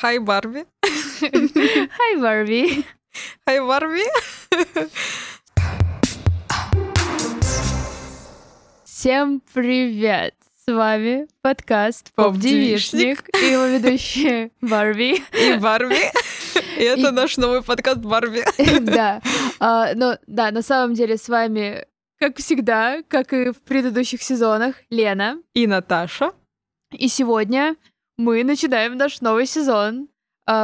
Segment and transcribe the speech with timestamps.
[0.00, 0.64] Хай, Барби.
[1.20, 2.84] Хай, Барби.
[3.44, 4.04] Хай, Барби.
[8.84, 10.34] Всем привет!
[10.66, 12.12] С вами подкаст.
[12.14, 15.22] Поп-девичник и его ведущие Барби.
[15.32, 15.96] И Барби.
[16.76, 18.44] И это И- наш новый подкаст Барби.
[18.80, 19.20] Да,
[19.60, 21.86] А, но да, на самом деле с вами,
[22.18, 25.40] как всегда, как и в предыдущих сезонах, Лена.
[25.54, 26.32] И Наташа.
[26.92, 27.76] И сегодня
[28.18, 30.08] мы начинаем наш новый сезон,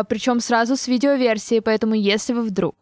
[0.08, 2.74] причем сразу с видеоверсии, поэтому если вы вдруг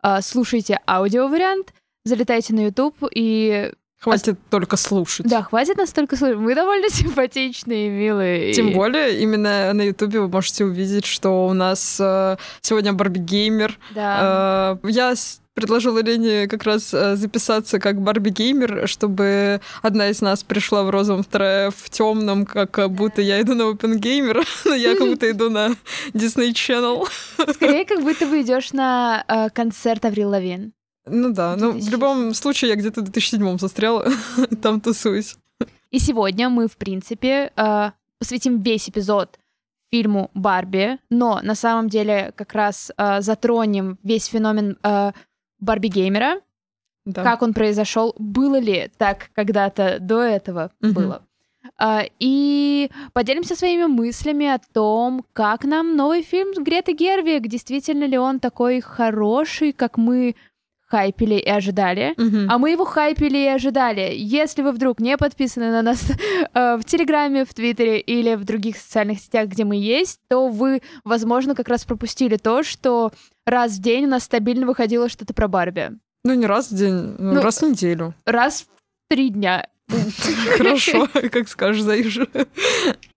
[0.00, 1.74] а, слушаете аудиовариант,
[2.04, 3.72] залетайте на YouTube и...
[3.98, 5.26] Хватит только слушать.
[5.26, 6.36] Да, хватит настолько слушать.
[6.38, 8.52] Мы довольно симпатичные, милые.
[8.52, 13.18] Тем и- более, именно на Ютубе вы можете увидеть, что у нас э, сегодня Барби
[13.18, 13.78] Геймер.
[13.94, 14.78] Да.
[14.84, 20.20] Э, я с- предложила Лене как раз э, записаться как Барби Геймер, чтобы одна из
[20.20, 24.46] нас пришла в розовом, вторая в темном, как э, будто я иду на Open Gamer,
[24.66, 25.70] но я как будто иду на
[26.12, 27.08] Disney Channel.
[27.54, 30.74] Скорее, как будто вы идешь на э, концерт Аврил Лавин.
[31.06, 31.92] Ну да, ну в 2007.
[31.92, 34.06] любом случае я где-то в 2007 застряла,
[34.62, 35.36] там тусуюсь.
[35.90, 39.38] И сегодня мы, в принципе, э, посвятим весь эпизод
[39.90, 45.12] фильму Барби, но на самом деле как раз э, затронем весь феномен э,
[45.60, 46.40] Барби геймера,
[47.04, 47.22] Да.
[47.22, 50.92] как он произошел, было ли так когда-то до этого Мгм.
[50.94, 51.22] было.
[51.78, 58.04] А, и поделимся своими мыслями о том, как нам новый фильм с Гретой Гервиг, действительно
[58.04, 60.36] ли он такой хороший, как мы
[60.86, 62.14] хайпили и ожидали.
[62.16, 62.50] Мгм.
[62.50, 64.12] А мы его хайпили и ожидали.
[64.16, 66.04] Если вы вдруг не подписаны на нас
[66.54, 70.82] э, в Телеграме, в Твиттере или в других социальных сетях, где мы есть, то вы,
[71.04, 73.12] возможно, как раз пропустили то, что
[73.44, 75.92] раз в день у нас стабильно выходило что-то про Барби.
[76.24, 78.14] Ну не раз в день, ну, Ну, раз в неделю.
[78.24, 78.66] Раз в
[79.08, 79.66] три дня.
[80.56, 82.26] Хорошо, как скажешь, Заиша.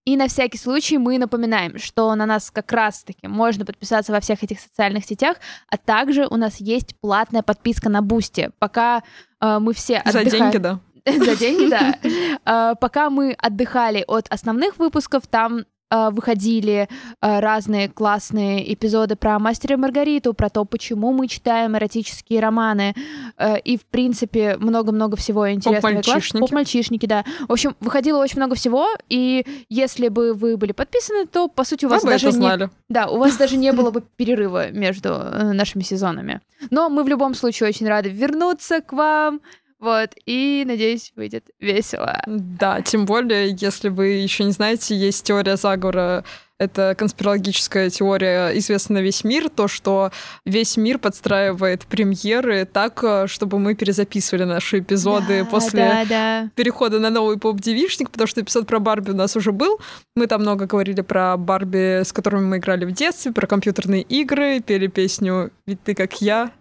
[0.06, 4.44] И на всякий случай мы напоминаем, что на нас как раз-таки можно подписаться во всех
[4.44, 5.38] этих социальных сетях,
[5.70, 8.52] а также у нас есть платная подписка на Boosty.
[8.60, 9.04] Пока
[9.42, 10.52] э, мы все За отдыхаем...
[10.52, 10.80] деньги, да.
[11.06, 12.76] За деньги, да.
[12.82, 15.66] Пока мы отдыхали от основных выпусков, там
[16.12, 16.88] выходили
[17.22, 22.94] а, разные классные эпизоды про Мастера и Маргариту, про то, почему мы читаем эротические романы,
[23.38, 26.02] э, и, в принципе, много-много всего интересного.
[26.02, 26.40] Поп-мальчишники.
[26.42, 27.26] Поп-мальчишники, да.
[27.48, 31.86] В общем, выходило очень много всего, и если бы вы были подписаны, то, по сути,
[31.86, 35.10] у Вы вас бы даже не да, у вас даже не было бы перерыва между
[35.10, 36.42] э, нашими сезонами.
[36.70, 39.42] Но мы в любом случае очень рады вернуться к вам.
[39.80, 42.22] Вот, и надеюсь, выйдет весело.
[42.28, 46.26] Да, тем более, если вы еще не знаете, есть теория заговора.
[46.58, 50.12] Это конспирологическая теория, известная на весь мир, то, что
[50.44, 56.50] весь мир подстраивает премьеры так, э, чтобы мы перезаписывали наши эпизоды Да, после Да, да.
[56.56, 59.80] перехода на новый поп-девичник, потому что эпизод про Барби у нас уже был.
[60.18, 64.60] Мы там много говорили про Барби, с которыми мы играли в детстве, про компьютерные игры,
[64.60, 66.52] пели песню «Ведь ты как я,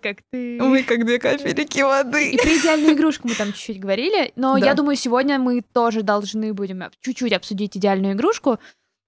[0.00, 0.58] Как ты.
[0.62, 2.30] мы как две капельки воды».
[2.30, 4.66] И про идеальную игрушку мы там чуть-чуть говорили, но Да.
[4.66, 8.58] я думаю, сегодня мы тоже должны будем чуть-чуть обсудить идеальную игрушку.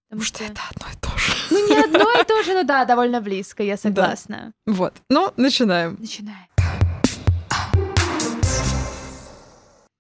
[0.09, 0.53] Потому что что...
[0.53, 1.33] это одно и то же.
[1.51, 4.53] Ну, не одно и то же, но да, довольно близко, я согласна.
[4.67, 4.95] Вот.
[5.09, 5.97] Ну, начинаем.
[6.01, 6.49] Начинаем.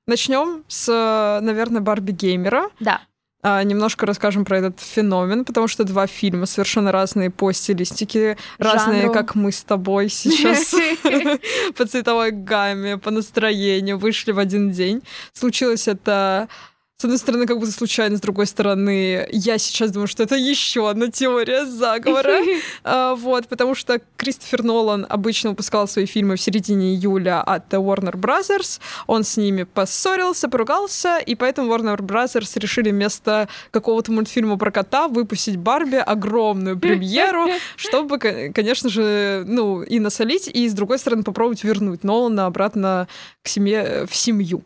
[0.08, 2.70] Начнем с, наверное, Барби Геймера.
[2.80, 3.02] Да.
[3.44, 9.02] А, немножко расскажем про этот феномен, потому что два фильма совершенно разные по стилистике, разные,
[9.02, 9.12] Жанру.
[9.12, 10.72] как мы с тобой сейчас
[11.76, 15.02] по цветовой гамме, по настроению, вышли в один день.
[15.32, 16.48] Случилось это
[17.02, 20.88] с одной стороны, как будто случайно, с другой стороны, я сейчас думаю, что это еще
[20.88, 22.38] одна теория заговора.
[22.84, 28.14] А, Вот, потому что Кристофер Нолан обычно выпускал свои фильмы в середине июля от Warner
[28.14, 28.78] Brothers.
[29.08, 35.08] Он с ними поссорился, поругался, и поэтому Warner Brothers решили вместо какого-то мультфильма про кота
[35.08, 41.24] выпустить Барби огромную премьеру, чтобы, ко- конечно же, ну, и насолить, и, с другой стороны,
[41.24, 43.08] попробовать вернуть Нолана обратно
[43.42, 44.62] к семье, в семью.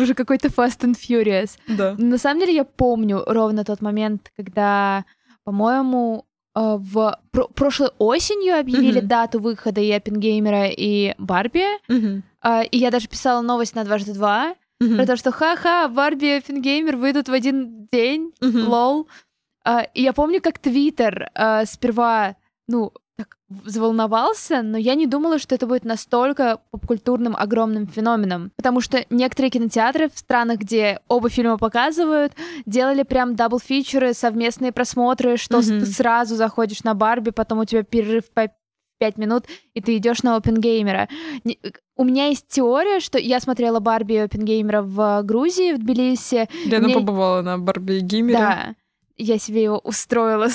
[0.00, 1.58] Уже какой-то Fast and Furious.
[1.68, 1.94] Да.
[1.98, 5.04] На самом деле я помню ровно тот момент, когда,
[5.44, 6.24] по-моему,
[6.56, 9.08] э, в про- прошлой осенью объявили Мгм.
[9.08, 11.64] дату выхода и Оппенгеймера, и Барби.
[12.40, 14.96] А, И я даже писала новость на дважды два Мгм.
[14.96, 18.68] про то, что ха-ха, Барби и Оппенгеймер выйдут в один день, Мгм.
[18.68, 19.08] лол.
[19.64, 22.36] А, И я помню, как Твиттер а, сперва,
[22.68, 28.50] ну, так взволновался, но я не думала, что это будет настолько попкультурным огромным феноменом.
[28.56, 32.32] Потому что некоторые кинотеатры в странах, где оба фильма показывают,
[32.66, 35.80] делали прям double feature ы, совместные просмотры, что Мгм.
[35.80, 38.50] ты сразу заходишь на Барби, потом у тебя перерыв по
[38.98, 39.44] пять минут,
[39.74, 41.08] и ты идешь на Оппенгеймера.
[41.96, 46.48] У меня есть теория, что я смотрела Барби Оппенгеймера в Грузии, в Тбилиси.
[46.64, 48.38] Лена Мне- побывала на Барбигеймере.
[48.38, 48.74] Да.
[49.16, 50.48] Я себе его устроила.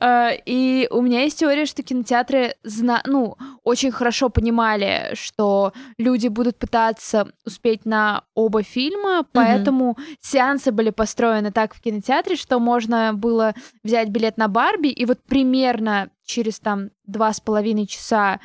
[0.00, 6.28] А, И у меня есть теория, что кинотеатры зна- ну, очень хорошо понимали, что люди
[6.28, 13.12] будут пытаться успеть на оба фильма, поэтому сеансы были построены так в кинотеатре, что можно
[13.14, 18.40] было взять билет на Барби, и вот примерно через там два с половиной часа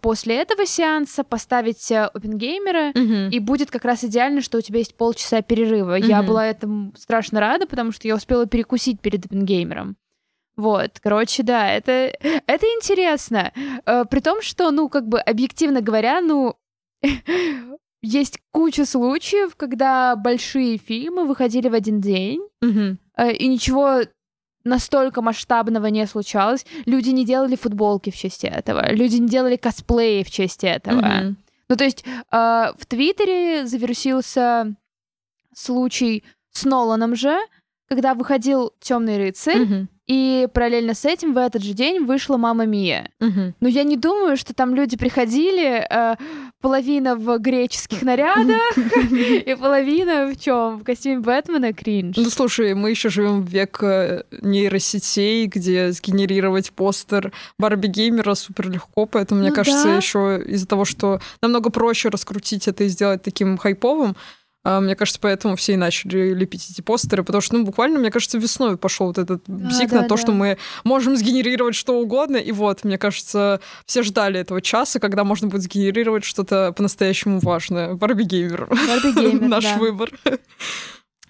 [0.00, 3.30] после этого сеанса поставить э, Опенгеймера, Мгм.
[3.30, 5.94] и будет как раз идеально, что у тебя есть полчаса перерыва.
[5.94, 6.26] Я Мгм.
[6.26, 9.96] была этому страшно рада, потому что я успела перекусить перед Опенгеймером.
[10.56, 11.92] Вот, короче, да, это,
[12.46, 13.52] это интересно.
[13.86, 16.56] Э, при том, что, ну, как бы, объективно говоря, ну,
[18.02, 24.00] есть куча случаев, когда большие фильмы выходили в один день, э, и ничего
[24.64, 26.64] настолько масштабного не случалось.
[26.86, 31.00] Люди не делали футболки в честь этого, люди не делали косплеи в честь этого.
[31.00, 31.36] Мгм.
[31.68, 34.74] Ну, то есть э, в Твиттере завирусился
[35.54, 37.38] случай с Ноланом же,
[37.88, 39.88] когда выходил Темный рыцарь, Мгм.
[40.06, 43.10] и параллельно с этим в этот же день вышла Мама Мия.
[43.20, 43.54] Мгм.
[43.60, 46.16] Но я не думаю, что там люди приходили, э,
[46.62, 48.62] половина в греческих нарядах
[49.10, 50.78] и половина в чем?
[50.78, 52.16] В костюме Бэтмена кринж.
[52.16, 58.70] Ну, слушай, мы еще живем в век э, нейросетей, где сгенерировать постер Барби Геймера супер
[58.70, 59.96] легко, поэтому, мне Ну кажется, да.
[59.96, 64.16] еще из-за того, что намного проще раскрутить это и сделать таким хайповым,
[64.64, 68.38] мне кажется, поэтому все и начали лепить эти постеры, потому что, ну, буквально, мне кажется,
[68.38, 70.22] весной пошел вот этот бзик да, на то, да.
[70.22, 75.24] что мы можем сгенерировать что угодно, и вот, мне кажется, все ждали этого часа, когда
[75.24, 77.94] можно будет сгенерировать что-то по-настоящему важное.
[77.94, 78.66] Барби Геймер.
[78.66, 79.78] Барби Геймер, Наш да.
[79.78, 80.10] выбор.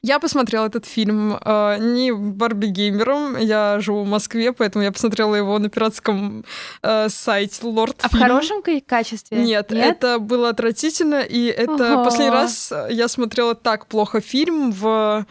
[0.05, 5.37] Я посмотрела этот фильм э, не Барби Геймером, я живу в Москве, поэтому я посмотрела
[5.37, 6.45] его на пиратском
[6.83, 9.39] э, сайте Лорд А в хорошем ка- качестве?
[9.39, 12.05] Нет, это было отвратительно, и это Ого.
[12.05, 15.25] последний раз я смотрела так плохо фильм в...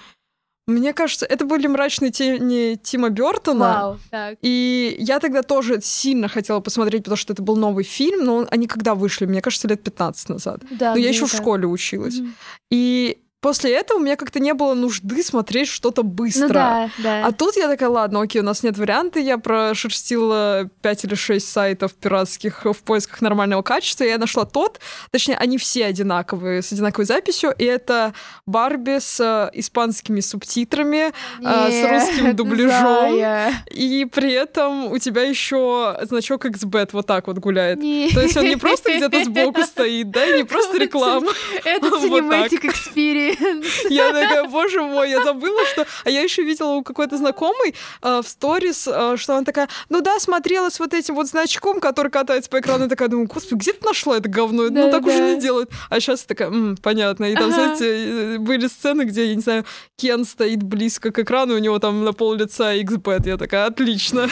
[0.67, 3.59] Мне кажется, это были «Мрачные тени» Тима Бертона.
[3.81, 4.37] Вау, так.
[4.41, 8.47] И я тогда тоже сильно хотела посмотреть, потому что это был новый фильм, но он-
[8.51, 9.25] они когда вышли?
[9.25, 10.61] Мне кажется, лет 15 назад.
[10.71, 11.41] Да, но я еще в где-то.
[11.43, 12.19] школе училась.
[12.19, 12.35] Мгм.
[12.69, 16.47] И после этого у меня как-то не было нужды смотреть что-то быстро.
[16.47, 17.25] Ну да, да.
[17.25, 19.19] А тут я такая, ладно, окей, у нас нет варианта.
[19.19, 24.03] Я прошерстила 5 или 6 сайтов пиратских в поисках нормального качества.
[24.03, 24.79] И я нашла тот,
[25.09, 27.53] точнее, они все одинаковые, с одинаковой записью.
[27.57, 28.13] И это
[28.45, 31.11] Барби с э, испанскими субтитрами,
[31.43, 33.11] а, с Нет, русским дубляжом.
[33.11, 33.53] Зая.
[33.71, 37.79] и при этом у тебя еще значок XBET вот так вот гуляет.
[37.79, 38.13] Нет.
[38.13, 41.31] То есть он не просто где-то сбоку стоит, да, и не просто реклама.
[41.65, 43.30] Это cinematic experience.
[43.89, 45.85] Я такая, боже мой, я забыла, что...
[46.03, 50.01] А я еще видела у какой-то знакомой э, в сторис, э, что она такая, ну
[50.01, 53.59] да, смотрела с вот этим вот значком, который катается по экрану, и такая, думаю, господи,
[53.59, 54.69] где ты нашла это говно?
[54.69, 55.33] Ну так уже Да-да.
[55.35, 55.69] не делают.
[55.89, 57.25] А сейчас такая, «М, понятно.
[57.25, 57.53] И там, Ага.
[57.53, 57.85] знаете,
[58.35, 59.65] э, были сцены, где, я не знаю,
[59.97, 63.27] Кен стоит близко к экрану, у него там на пол лица XBET.
[63.27, 64.29] Я такая, отлично.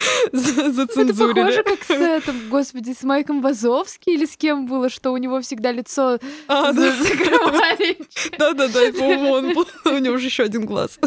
[0.32, 1.34] За- Это Зацензурили.
[1.34, 5.40] похоже, как с этим, господи, с Майком Вазовски или с кем было, что у него
[5.40, 6.18] всегда лицо
[6.48, 7.02] А, за- да.
[7.02, 7.98] закрывали.
[8.38, 10.98] Да-да-да, и, по-моему, он был- у него же еще один глаз.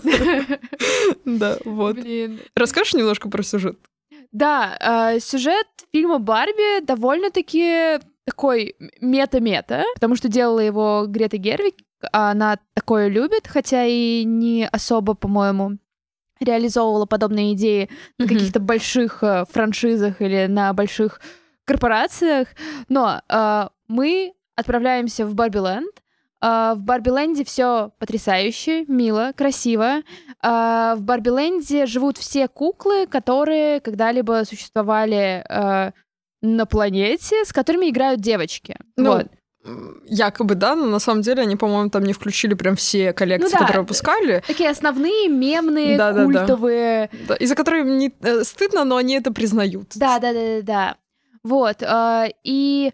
[1.26, 1.96] Да, вот.
[1.96, 2.40] Блин.
[2.56, 3.78] Расскажешь немножко про сюжет?
[4.32, 11.76] Да, э, сюжет фильма Барби довольно-таки такой мета-мета, потому что делала его Грета Гервик,
[12.12, 15.78] а она такое любит, хотя и не особо, по-моему,
[16.44, 18.36] реализовывала подобные идеи на Мгм.
[18.36, 21.22] каких-то больших э, франшизах или на больших
[21.66, 22.48] корпорациях.
[22.90, 25.90] Но э, мы отправляемся в Барби-ленд.
[26.42, 30.02] Э, в Барби-ленде все потрясающе, мило, красиво.
[30.44, 35.92] Э, в Барби-ленде живут все куклы, которые когда-либо существовали э,
[36.42, 38.76] на планете, с которыми играют девочки.
[38.98, 39.28] Ну, вот.
[40.06, 43.52] Якобы, да, но на самом деле они, по-моему, там не включили прям все коллекции, Ну
[43.52, 43.58] да.
[43.60, 46.26] которые выпускали, Такие основные мемные, Да-да-да.
[46.26, 47.10] культовые.
[47.28, 49.94] да, из-за которых не э, стыдно, но они это признают.
[49.96, 50.96] Да, да, да, да, да.
[51.44, 51.82] Вот.
[51.82, 52.92] э, и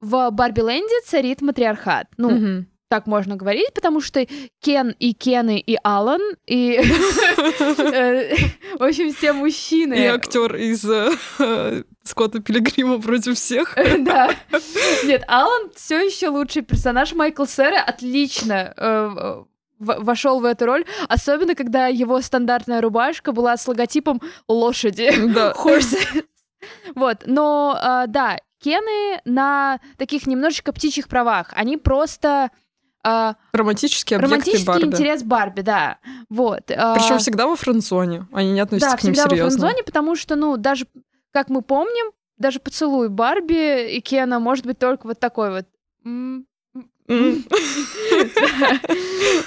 [0.00, 2.06] в Барби-ленде царит матриархат.
[2.16, 2.66] Ну, Мгм.
[2.96, 4.26] Так можно говорить, потому что
[4.62, 8.36] Кен и Кены и Алан и э,
[8.78, 9.92] в общем все мужчины.
[9.92, 13.76] И актер из э, Скотта Пилигрима против всех.
[13.98, 14.30] Да.
[15.04, 17.12] Нет, Алан все еще лучший персонаж.
[17.12, 19.44] Майкл Сера отлично э,
[19.78, 25.12] вошел в эту роль, особенно когда его стандартная рубашка была с логотипом лошади.
[25.34, 25.52] Да.
[26.94, 31.52] Вот, но да, Кены на таких немножечко птичьих правах.
[31.54, 32.50] Они просто
[33.08, 34.84] а, Романтический объект романтический Барби.
[34.86, 35.98] интерес Барби, да.
[36.28, 36.66] Вот.
[36.66, 38.26] Причем всегда во френдзоне.
[38.32, 39.44] Они не относятся да, к ним всегда серьезно.
[39.44, 40.86] во френдзоне, потому что, ну, даже,
[41.32, 45.66] как мы помним, даже поцелуй Барби и Кена может быть только вот такой вот.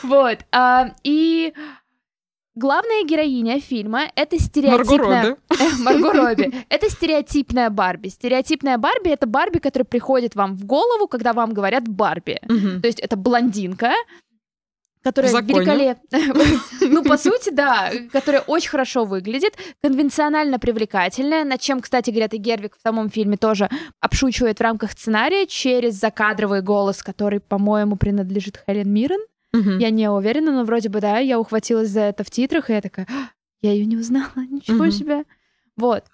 [0.04, 0.39] Вот.
[0.51, 1.54] а, И
[2.60, 5.38] главная героиня фильма— это стереотипная...
[5.80, 6.54] Марго Робби.
[6.70, 8.10] Это стереотипная Барби.
[8.10, 12.39] Стереотипная Барби— это Барби, которая приходит вам в голову, когда вам говорят Барби.
[12.48, 13.94] То есть это блондинка,
[15.01, 16.20] которая великолепно...
[16.82, 22.75] Ну, по сути, да, которая очень хорошо выглядит, конвенционально привлекательная, над чем, кстати, Грета Гервик
[22.78, 28.92] в самом фильме тоже обшучивает в рамках сценария через закадровый голос, который, по-моему, принадлежит Хелен
[28.92, 29.22] Миррен.
[29.53, 32.82] Я не уверена, но вроде бы да, я ухватилась за это в титрах, и я
[32.82, 33.29] такая, «А,
[33.62, 35.24] я ее не узнала, ничего себе.
[35.75, 36.06] Вот.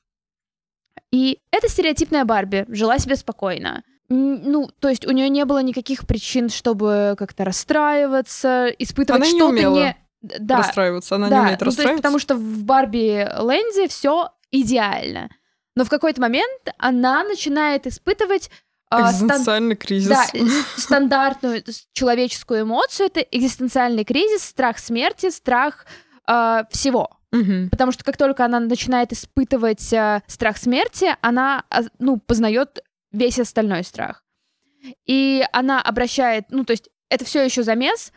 [1.11, 3.83] И эта стереотипная Барби жила себе спокойно.
[4.09, 9.37] Ну, то есть у нее не было никаких причин, чтобы как-то расстраиваться, испытывать Она не
[9.39, 9.97] что-то умела не...
[10.21, 11.15] Да, Расстраиваться.
[11.15, 11.35] Она да.
[11.35, 12.01] не умеет ну, то есть расстраиваться.
[12.03, 15.29] потому что в Барби Ленде все идеально.
[15.75, 18.49] Но в какой-то момент она начинает испытывать
[18.89, 20.09] а, стан- Экзистенциальный кризис.
[20.09, 21.63] да, с- стандартную
[21.93, 25.85] человеческую эмоцию это экзистенциальный кризис, страх смерти, страх
[26.27, 27.09] э, всего.
[27.31, 27.69] Мгм.
[27.69, 31.65] Потому что как только она начинает испытывать э, страх смерти, она
[31.99, 32.79] ну, познает
[33.11, 34.23] весь остальной страх.
[35.05, 38.11] И она обращает, ну, то есть это все еще замес.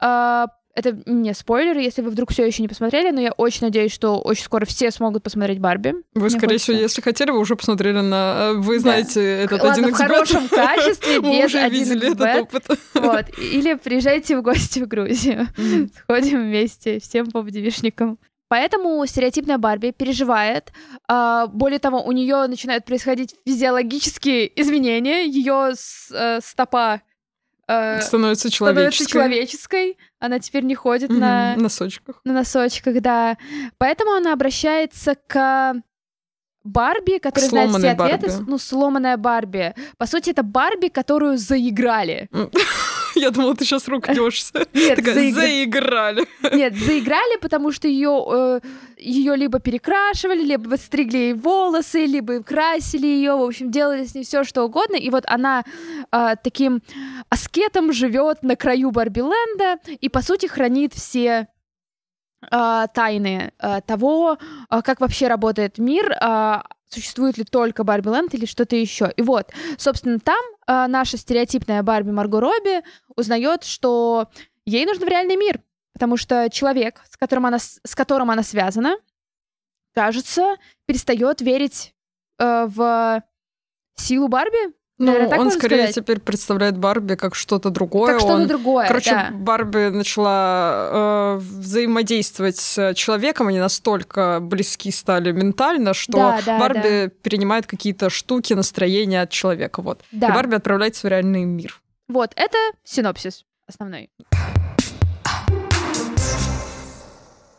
[0.00, 3.92] э, это не спойлер, если вы вдруг все еще не посмотрели, но я очень надеюсь,
[3.92, 5.94] что очень скоро все смогут посмотреть Барби.
[6.14, 6.72] Вы, Мне скорее хочется.
[6.72, 8.52] всего, если хотели, вы уже посмотрели на...
[8.52, 8.80] э, Вы Да.
[8.80, 12.26] знаете этот Ладно, один в хорошем качестве, без уже видели 1xbet.
[12.28, 12.78] этот опыт.
[12.94, 13.24] Вот.
[13.38, 15.46] Или приезжайте в гости в Грузию.
[16.04, 18.18] Сходим вместе всем поп-девишникам.
[18.48, 20.72] Поэтому стереотипная Барби переживает.
[21.08, 25.24] а, более того, у нее начинают происходить физиологические изменения.
[25.26, 27.00] Ее стопа
[27.68, 29.12] э, Становится становится человеческой.
[29.12, 29.98] человеческой.
[30.18, 32.20] Она теперь не ходит Мгм, на, носочках.
[32.24, 33.36] на носочках, да.
[33.78, 35.74] Поэтому она обращается к
[36.64, 38.28] Барби, которая знает все ответы.
[38.28, 38.50] Барби.
[38.50, 39.74] Ну, сломанная Барби.
[39.98, 42.28] По сути, это Барби, которую заиграли.
[43.22, 44.66] Я думала, ты сейчас ругнешься.
[44.74, 46.26] Нет, Такая, заиграли.
[46.52, 48.60] Нет, заиграли, потому что ее
[48.98, 54.24] ее либо перекрашивали, либо стригли ей волосы, либо красили ее, в общем, делали с ней
[54.24, 54.96] все что угодно.
[54.96, 55.64] И вот она
[56.12, 56.82] э, таким
[57.28, 61.48] аскетом живет на краю Барбиленда и по сути хранит все
[62.50, 64.38] э, тайны э, того,
[64.70, 66.12] э, как вообще работает мир.
[66.12, 66.60] э,
[66.92, 69.10] Существует ли только Барбиленд или что-то еще?
[69.16, 72.82] И вот, собственно, там э, наша стереотипная Барби Марго Робби
[73.16, 74.28] узнает, что
[74.66, 75.62] ей нужен в реальный мир,
[75.94, 78.96] потому что человек, с которым она, с которым она связана,
[79.94, 81.94] кажется, перестает верить
[82.38, 83.22] э, в
[83.94, 84.74] силу Барби.
[85.04, 85.94] Ну, так он скорее сказать?
[85.94, 88.12] теперь представляет Барби как что-то другое.
[88.12, 88.86] как что-то Он- другое.
[88.88, 89.28] Короче, да.
[89.32, 97.10] Барби начала э, взаимодействовать с человеком, они настолько близки стали ментально, что Да, да, Барби
[97.22, 99.82] перенимает какие-то штуки, настроения от человека.
[99.82, 100.02] Вот.
[100.12, 100.28] Да.
[100.28, 101.80] И Барби отправляется в реальный мир.
[102.08, 104.10] Вот, это синопсис основной.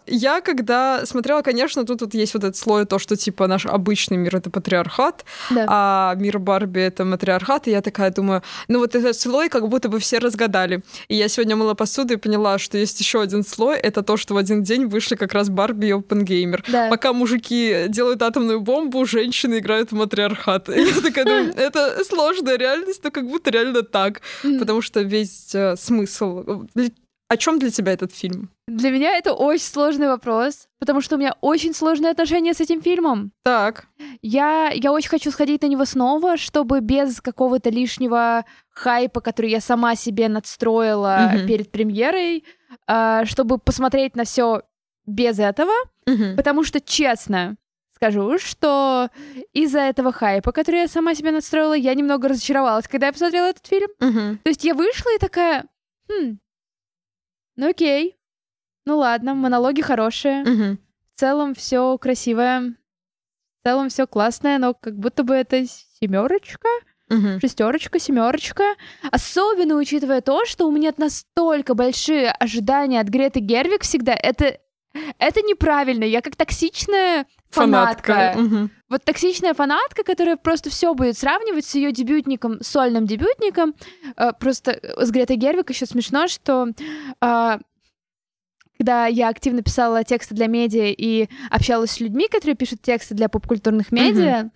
[0.07, 4.17] Я когда смотрела, конечно, тут вот есть вот этот слой, то, что типа наш обычный
[4.17, 5.65] мир— это патриархат, Да.
[5.67, 9.89] а мир Барби— это матриархат, и я такая думаю, ну вот этот слой как будто
[9.89, 10.81] бы все разгадали.
[11.07, 14.33] И я сегодня мыла посуду и поняла, что есть еще один слой, это то, что
[14.33, 16.63] в один день вышли как раз Барби и Опенгеймер.
[16.67, 16.89] Да.
[16.89, 20.69] Пока мужики делают атомную бомбу, женщины играют в матриархат.
[20.69, 24.21] И я такая думаю, это сложная реальность, но как будто реально так.
[24.41, 26.65] Потому что весь э, смысл...
[27.29, 28.51] О чем для тебя этот фильм?
[28.67, 32.81] Для меня это очень сложный вопрос, потому что у меня очень сложные отношения с этим
[32.81, 33.31] фильмом.
[33.43, 33.87] Так.
[34.21, 39.61] Я, я очень хочу сходить на него снова, чтобы без какого-то лишнего хайпа, который я
[39.61, 41.47] сама себе надстроила Мгм.
[41.47, 42.43] перед премьерой,
[42.87, 44.61] а, чтобы посмотреть на все
[45.05, 45.71] без этого.
[46.05, 46.35] Мгм.
[46.35, 47.55] Потому что, честно
[47.95, 49.09] скажу, что
[49.53, 53.65] из-за этого хайпа, который я сама себе настроила, я немного разочаровалась, когда я посмотрела этот
[53.65, 53.87] фильм.
[53.99, 54.39] Мгм.
[54.43, 55.65] То есть я вышла и такая,
[56.09, 56.37] хм,
[57.55, 58.17] ну окей,
[58.85, 60.79] ну ладно, монологи хорошие, Мгм.
[61.15, 62.75] в целом все красивое,
[63.61, 66.67] в целом все классное, но как будто бы это семерочка,
[67.09, 67.39] Мгм.
[67.39, 68.63] шестерочка, семерочка.
[69.11, 74.13] Особенно учитывая то, что у меня настолько большие ожидания от Греты Гервик всегда.
[74.13, 74.57] Это,
[75.17, 76.03] это неправильно.
[76.03, 78.33] Я как токсичная фанатка.
[78.35, 78.71] Мгм.
[78.89, 83.73] Вот токсичная фанатка, которая просто все будет сравнивать с ее дебютником, сольным дебютником.
[84.17, 86.69] Э, Просто с Гретой Гервик еще смешно, что
[87.21, 87.59] а,
[88.77, 93.29] когда я активно писала тексты для медиа и общалась с людьми, которые пишут тексты для
[93.29, 94.49] попкультурных медиа,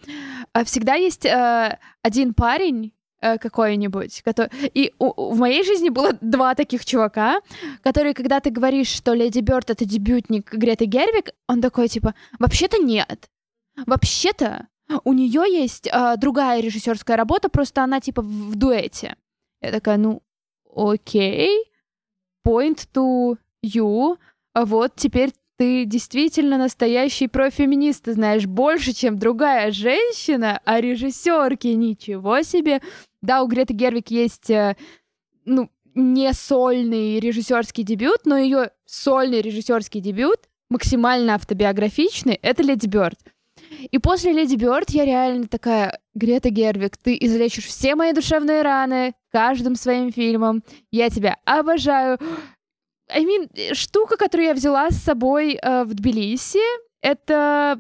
[0.53, 4.22] а, всегда есть э, один парень, э, какой-нибудь.
[4.22, 4.50] Который...
[4.74, 7.42] И у, в моей жизни было два таких чувака,
[7.82, 12.78] которые, когда ты говоришь, что Леди Бёрд— это дебютник Греты Гервик, он такой, типа, вообще-то
[12.78, 13.30] нет.
[13.86, 14.68] Вообще-то
[15.04, 19.16] у нее есть э, другая режиссерская работа, просто она, типа, в, в дуэте.
[19.62, 20.22] Я такая, ну,
[20.76, 21.66] окей,
[22.46, 24.18] point to you,
[24.54, 31.68] а вот теперь ты действительно настоящий профеминист, ты знаешь больше, чем другая женщина, а режиссерки
[31.68, 32.82] ничего себе.
[33.22, 34.76] Да, у Греты Гервик есть, э,
[35.46, 43.18] ну, не сольный режиссерский дебют, но ее сольный режиссерский дебют максимально автобиографичный— это Леди Бёрд.
[43.92, 49.14] И после Леди Бёрд я реально такая, Грета Гервик, ты излечишь все мои душевные раны
[49.32, 50.64] каждым своим фильмом.
[50.92, 52.18] Я тебя обожаю.
[53.10, 56.60] I mean, штука, которую я взяла с собой э, в Тбилиси,
[57.02, 57.80] это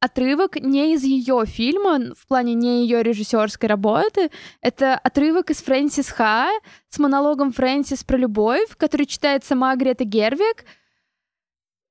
[0.00, 4.30] отрывок не из ее фильма, в плане не ее режиссерской работы.
[4.60, 6.48] Это отрывок из Фрэнсис Ха
[6.88, 10.64] с монологом Фрэнсис про любовь, который читает сама Грета Гервик.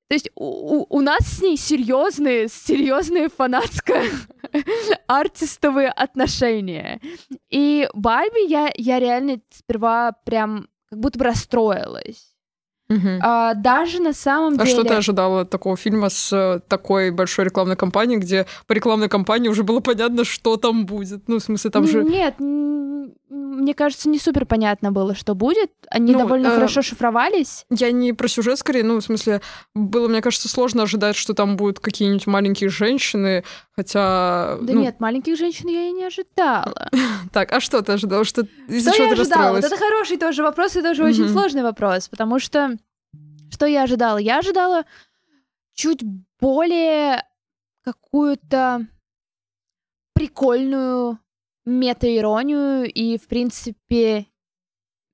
[0.10, 4.04] То есть у, у нас с ней серьезные, серьезные фанатско
[5.08, 7.00] артистовые отношения.
[7.50, 12.31] И Барби я, я реально сперва прям как будто бы расстроилась.
[12.92, 13.10] Угу.
[13.22, 14.70] А, даже на самом а деле...
[14.70, 19.08] что ты ожидала от такого фильма с э, такой большой рекламной кампанией, где по рекламной
[19.08, 21.28] кампании уже было понятно, что там будет?
[21.28, 22.04] Ну, в смысле, там же...
[22.04, 22.36] Нет,
[23.32, 25.72] мне кажется, не супер понятно было, что будет.
[25.90, 27.66] Они ну, довольно э, хорошо шифровались.
[27.70, 29.42] Я не про сюжет скорее, ну, в смысле,
[29.74, 34.58] было, мне кажется, сложно ожидать, что там будут какие-нибудь маленькие женщины, хотя...
[34.62, 34.82] Да ну...
[34.82, 36.90] нет, маленьких женщин я и не ожидала.
[37.32, 38.26] Так, а что ты ожидала?
[38.26, 39.56] Что, из-за чего я ты ожидала?
[39.56, 42.78] Вот это хороший тоже вопрос, и тоже очень сложный вопрос, потому что
[43.50, 44.18] что я ожидала?
[44.18, 44.84] Я ожидала
[45.74, 46.04] чуть
[46.42, 47.24] более
[47.86, 48.88] какую-то
[50.14, 51.20] прикольную
[51.66, 54.28] мета-иронию и, в принципе,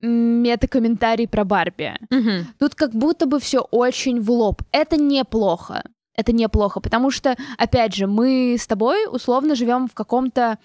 [0.01, 1.97] мета-комментарий про Барби.
[2.11, 2.47] Угу.
[2.59, 4.61] Тут как будто бы все очень в лоб.
[4.71, 5.83] Это неплохо.
[6.15, 10.57] Это неплохо, потому что, опять же, мы с тобой условно живем в каком-то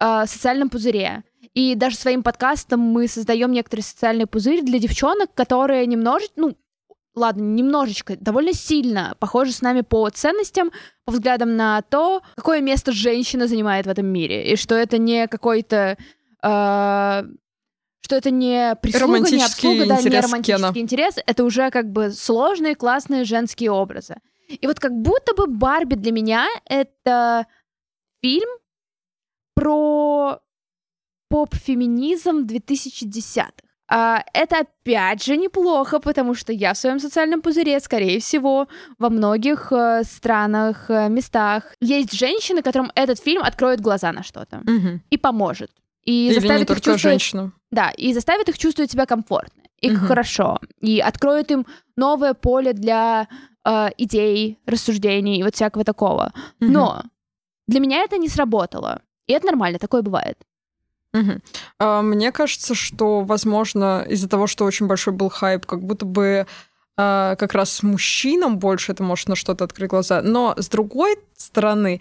[0.00, 1.22] э, социальном пузыре.
[1.52, 6.56] И даже своим подкастом мы создаем некоторый социальный пузырь для девчонок, которые немножечко, ну,
[7.16, 10.70] ладно, немножечко, довольно сильно похожи с нами по ценностям,
[11.04, 15.26] по взглядам на то, какое место женщина занимает в этом мире, и что это не
[15.26, 15.96] какой-то...
[16.42, 17.22] Э,
[18.02, 20.72] что это не прислуга, не обслуга, да, не романтический Кена.
[20.76, 24.16] интерес, это уже как бы сложные, классные женские образы.
[24.48, 27.46] И вот как будто бы Барби для меня это
[28.22, 28.48] фильм
[29.54, 30.38] про
[31.28, 33.65] поп-феминизм 2010-х.
[33.88, 38.66] А, это опять же неплохо, потому что я в своем социальном пузыре, скорее всего,
[38.98, 44.58] во многих э, странах, э, местах есть женщины, которым этот фильм откроет глаза на что-то
[44.58, 45.00] угу.
[45.10, 45.70] и поможет.
[46.04, 47.00] И Или заставит не их чувствовать...
[47.00, 47.54] женщинам.
[47.70, 50.06] Да, и заставит их чувствовать себя комфортно и Мгм.
[50.06, 50.58] хорошо.
[50.80, 53.28] И откроет им новое поле для
[53.64, 56.32] э, идей, рассуждений и вот всякого такого.
[56.60, 56.72] Мгм.
[56.72, 57.02] Но
[57.66, 59.02] для меня это не сработало.
[59.26, 60.38] И это нормально, такое бывает.
[61.78, 66.46] А, Мне кажется, что, возможно, из-за того, что очень большой был хайп, как будто бы
[66.96, 70.22] а, как раз мужчинам больше это может на что-то открыть глаза.
[70.22, 72.00] Но с другой стороны,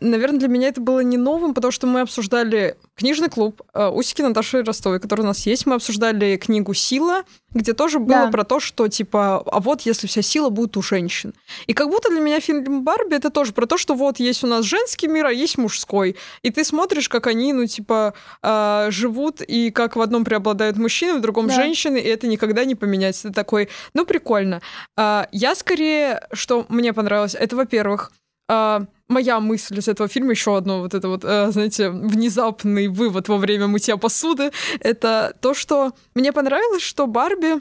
[0.00, 4.22] наверное, для меня это было не новым, потому что мы обсуждали книжный клуб а, Усики
[4.22, 5.66] Наташи Ростовой, который у нас есть.
[5.66, 8.30] Мы обсуждали книгу «Сила», где тоже было Да.
[8.30, 11.34] про то, что, типа, а вот если вся сила будет у женщин.
[11.66, 14.46] И как будто для меня фильм «Барби»— это тоже про то, что вот есть у
[14.46, 16.16] нас женский мир, а есть мужской.
[16.42, 21.18] И ты смотришь, как они, ну, типа, а, живут, и как в одном преобладают мужчины,
[21.18, 21.54] в другом Да.
[21.54, 23.28] женщины, и это никогда не поменяется.
[23.28, 24.60] Ты такой, ну, прикольно.
[24.96, 28.12] А, я скорее, что мне понравилось, это, во-первых,
[28.48, 33.28] а, моя мысль из этого фильма, еще одно вот это вот, э, знаете, внезапный вывод
[33.28, 37.60] во время мытья посуды, это то, что мне понравилось, что Барби,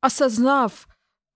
[0.00, 0.88] осознав,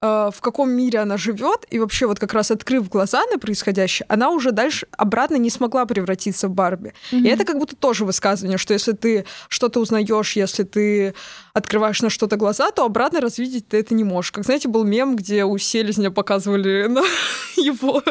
[0.03, 4.07] э, в каком мире она живет, и вообще вот как раз открыв глаза на происходящее,
[4.09, 6.93] она уже дальше обратно не смогла превратиться в Барби.
[7.11, 11.15] И это как будто тоже высказывание, что если ты что-то узнаешь, если ты
[11.55, 14.33] открываешь на что-то глаза, то обратно развидеть ты это не можешь.
[14.33, 17.03] Как, знаете, был мем, где у селезня показывали на
[17.57, 18.03] его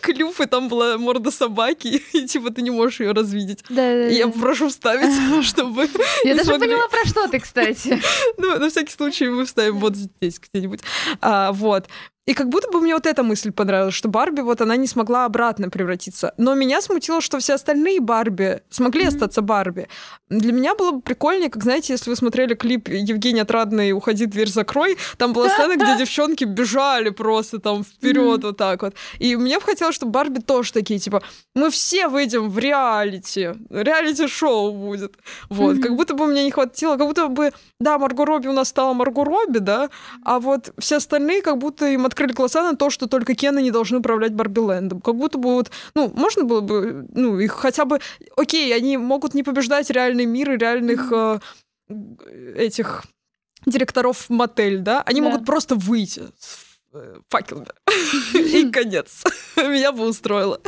[0.00, 3.64] клюв, и там была морда собаки, и типа ты не можешь ее развидеть.
[3.68, 4.32] Да, да, Я да.
[4.32, 5.88] попрошу вставить, чтобы...
[6.24, 8.00] Я даже поняла, про что ты, кстати.
[8.36, 10.80] Ну, на всякий случай мы вставим вот здесь где-нибудь.
[11.20, 11.88] А, вот.
[12.26, 15.26] И как будто бы мне вот эта мысль понравилась, что Барби вот она не смогла
[15.26, 16.32] обратно превратиться.
[16.38, 19.08] Но меня смутило, что все остальные Барби смогли mm-hmm.
[19.08, 19.88] остаться Барби.
[20.30, 24.48] Для меня было бы прикольнее, как, знаете, если вы смотрели клип Евгения Отрадной «Уходи, дверь
[24.48, 28.94] закрой», там была сцена, где девчонки бежали просто там вперед вот так вот.
[29.18, 31.22] И мне бы хотелось, чтобы Барби тоже такие, типа,
[31.54, 35.14] мы все выйдем в реалити, реалити-шоу будет.
[35.50, 38.68] Вот, как будто бы мне не хватило, как будто бы, да, Марго Робби у нас
[38.68, 39.90] стала Марго Робби, да,
[40.24, 43.70] а вот все остальные как будто им открыли глаза на то, что только Кены не
[43.70, 45.00] должны управлять Барбилендом.
[45.00, 48.00] Как будто бы вот, ну, можно было бы, ну, их хотя бы...
[48.36, 51.40] Окей, они могут не побеждать реальный мир и реальных э,
[52.56, 53.04] этих
[53.66, 55.02] директоров мотель, да?
[55.02, 55.28] Они да.
[55.28, 57.66] могут просто выйти с э, факелами.
[58.34, 59.24] И конец.
[59.56, 60.60] Меня бы устроило.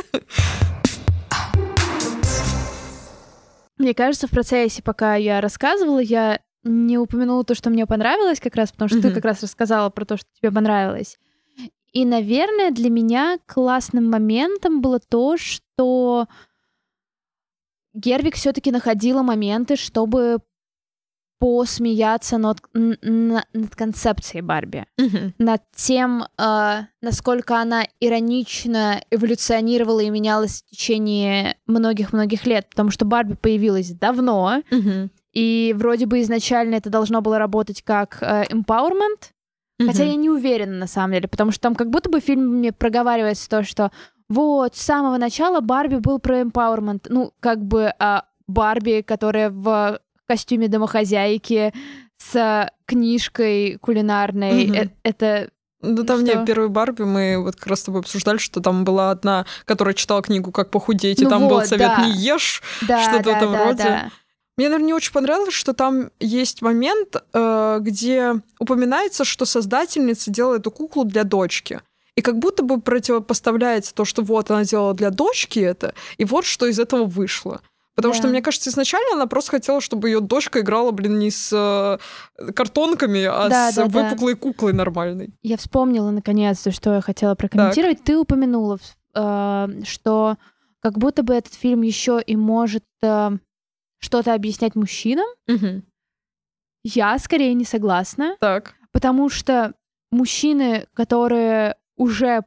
[3.77, 8.55] Мне кажется, в процессе, пока я рассказывала, я не упомянула то, что мне понравилось, как
[8.55, 9.01] раз потому что mm-hmm.
[9.03, 11.17] ты как раз рассказала про то, что тебе понравилось.
[11.93, 16.27] И, наверное, для меня классным моментом было то, что
[17.93, 20.39] Гервик все-таки находила моменты, чтобы
[21.39, 25.33] посмеяться над, над, концепцией Барби, mm-hmm.
[25.37, 33.05] над тем, э, насколько она иронично эволюционировала и менялась в течение многих-многих лет, потому что
[33.05, 35.09] Барби появилась давно, mm-hmm.
[35.33, 39.31] и вроде бы изначально это должно было работать как э, empowerment,
[39.79, 39.87] Mm-hmm.
[39.87, 42.71] Хотя я не уверена на самом деле, потому что там как будто бы в фильме
[42.71, 43.91] проговаривается то, что
[44.29, 47.05] вот с самого начала Барби был про empowerment.
[47.09, 51.73] Ну, как бы а, Барби, которая в костюме домохозяйки
[52.17, 54.65] с книжкой кулинарной.
[54.65, 54.85] Mm-hmm.
[54.85, 55.49] Э- это
[55.81, 56.25] ну, там что?
[56.25, 59.93] нет, первой Барби мы вот как раз с тобой обсуждали, что там была одна, которая
[59.93, 62.05] читала книгу «Как похудеть», ну и там вот, был совет да.
[62.05, 63.83] «не ешь», да, что-то да, в этом да, роде.
[63.83, 64.11] Да.
[64.57, 70.61] Мне, наверное, не очень понравилось, что там есть момент, э, где упоминается, что создательница делает
[70.61, 71.81] эту куклу для дочки.
[72.15, 76.45] И как будто бы противопоставляется то, что вот она делала для дочки это, и вот
[76.45, 77.61] что из этого вышло.
[77.97, 78.17] Потому да.
[78.19, 82.51] что, мне кажется, изначально она просто хотела, чтобы ее дочка играла, блин, не с э,
[82.53, 84.39] картонками, а да, с да, выпуклой да.
[84.39, 85.33] куклой нормальной.
[85.41, 87.97] Я вспомнила наконец-то, что я хотела прокомментировать.
[87.97, 88.05] Так.
[88.05, 88.77] Ты упомянула,
[89.15, 90.37] э, что
[90.79, 93.31] как будто бы этот фильм еще и может э,
[93.99, 95.83] что-то объяснять мужчинам, угу.
[96.83, 98.37] я скорее не согласна.
[98.39, 98.75] Так.
[98.91, 99.73] Потому что
[100.11, 102.43] мужчины, которые уже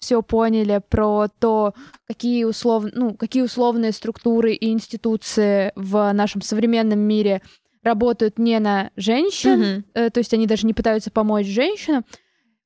[0.00, 1.74] все поняли про то,
[2.06, 2.84] какие, услов...
[2.92, 7.42] ну, какие условные структуры и институции в нашем современном мире
[7.82, 12.04] работают не на женщин, mm э, то есть они даже не пытаются помочь женщинам.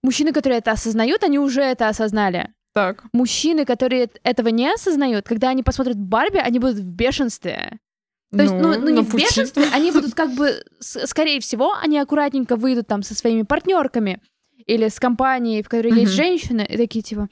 [0.03, 2.53] Мужчины, которые это осознают, они уже это осознали.
[2.75, 3.05] Так.
[3.13, 7.79] Мужчины, которые этого не осознают, когда они посмотрят Барби, они будут в бешенстве.
[8.33, 9.25] То ну, есть, ну, ну не в пути.
[9.25, 14.23] бешенстве, они будут как бы, скорее всего, они аккуратненько выйдут там со своими партнерками
[14.65, 17.29] или с компанией, в которой есть женщины, и такие типа...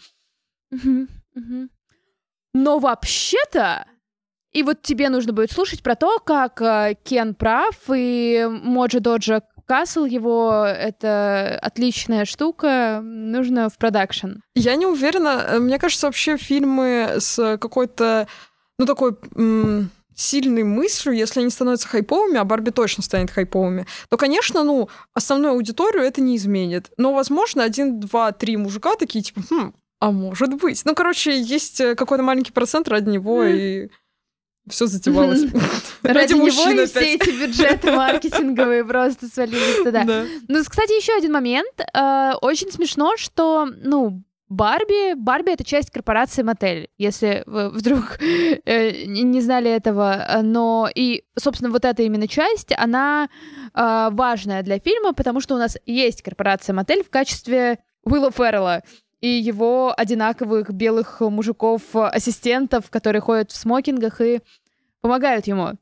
[2.52, 3.86] Но вообще-то...
[4.52, 9.42] И вот тебе нужно будет слушать про то, как э, Кен прав, и Моджи Доджа
[9.64, 14.40] Касл, его это отличная штука, нужно в продакшн.
[14.56, 15.60] Я не уверена.
[15.60, 18.26] Мне кажется, вообще фильмы с какой-то,
[18.78, 19.16] ну, такой...
[19.36, 24.88] М- сильной мыслью, если они становятся хайповыми, а Барби точно станет хайповыми, то, конечно, ну,
[25.14, 26.90] основную аудиторию это не изменит.
[26.96, 30.82] Но, возможно, один, два, три мужика такие, типа, хм, а может быть.
[30.84, 33.88] Ну, короче, есть э, какой-то маленький процент ради него, и
[34.68, 35.42] все затевалось.
[36.02, 40.04] Ради него и все эти бюджеты маркетинговые просто свалились туда.
[40.48, 41.80] Ну, кстати, еще один момент.
[41.94, 49.04] Э, очень смешно, что, ну, Барби, Барби это часть корпорации Мотель, если вы вдруг э,
[49.06, 53.28] не знали этого, но и, собственно, вот эта именно часть, она
[53.72, 58.82] э, важная для фильма, потому что у нас есть корпорация Мотель в качестве Уилла Феррелла
[59.20, 64.40] и его одинаковых белых мужиков-ассистентов, которые ходят в смокингах и
[65.00, 65.78] помогают ему.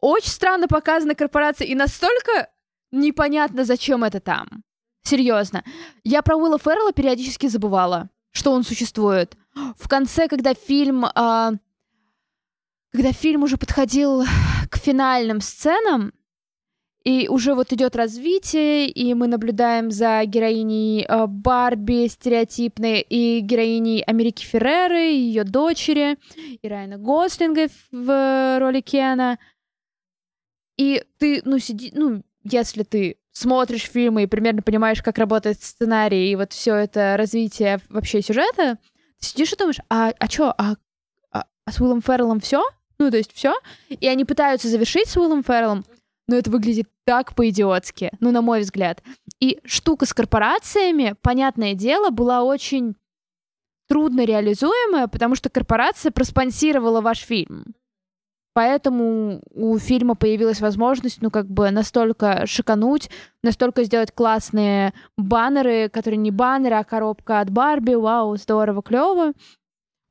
[0.00, 2.48] Очень странно показана корпорация, и настолько
[2.90, 4.64] непонятно, зачем это там.
[5.02, 5.64] Серьезно.
[6.04, 9.36] Я про Уилла Феррелла периодически забывала, что он существует.
[9.76, 11.04] В конце, когда фильм...
[11.04, 11.52] Э,
[12.92, 14.24] когда фильм уже подходил
[14.68, 16.12] к финальным сценам,
[17.02, 24.02] и уже вот идет развитие, и мы наблюдаем за героиней э, Барби стереотипной и героиней
[24.02, 29.38] Америки Ферреры, ее дочери, и Райана Гослинга в роли Кена.
[30.76, 36.30] И ты, ну, сиди, ну, если ты смотришь фильмы и примерно понимаешь, как работает сценарий
[36.30, 38.78] и вот все это развитие вообще сюжета,
[39.20, 40.76] ты сидишь и думаешь, а, а что, а,
[41.32, 42.62] а, а с Уиллом Ферреллом все?
[42.98, 43.54] Ну, то есть все.
[43.88, 45.84] И они пытаются завершить с Уиллом Ферреллом,
[46.28, 49.02] но это выглядит так по-идиотски, ну, на мой взгляд.
[49.40, 52.94] И штука с корпорациями, понятное дело, была очень
[53.88, 57.74] трудно реализуемая, потому что корпорация проспонсировала ваш фильм.
[58.52, 63.10] Поэтому у фильма появилась возможность, ну, как бы настолько шикануть,
[63.42, 67.94] настолько сделать классные баннеры, которые не баннеры, а коробка от Барби.
[67.94, 69.32] Вау, здорово, клево.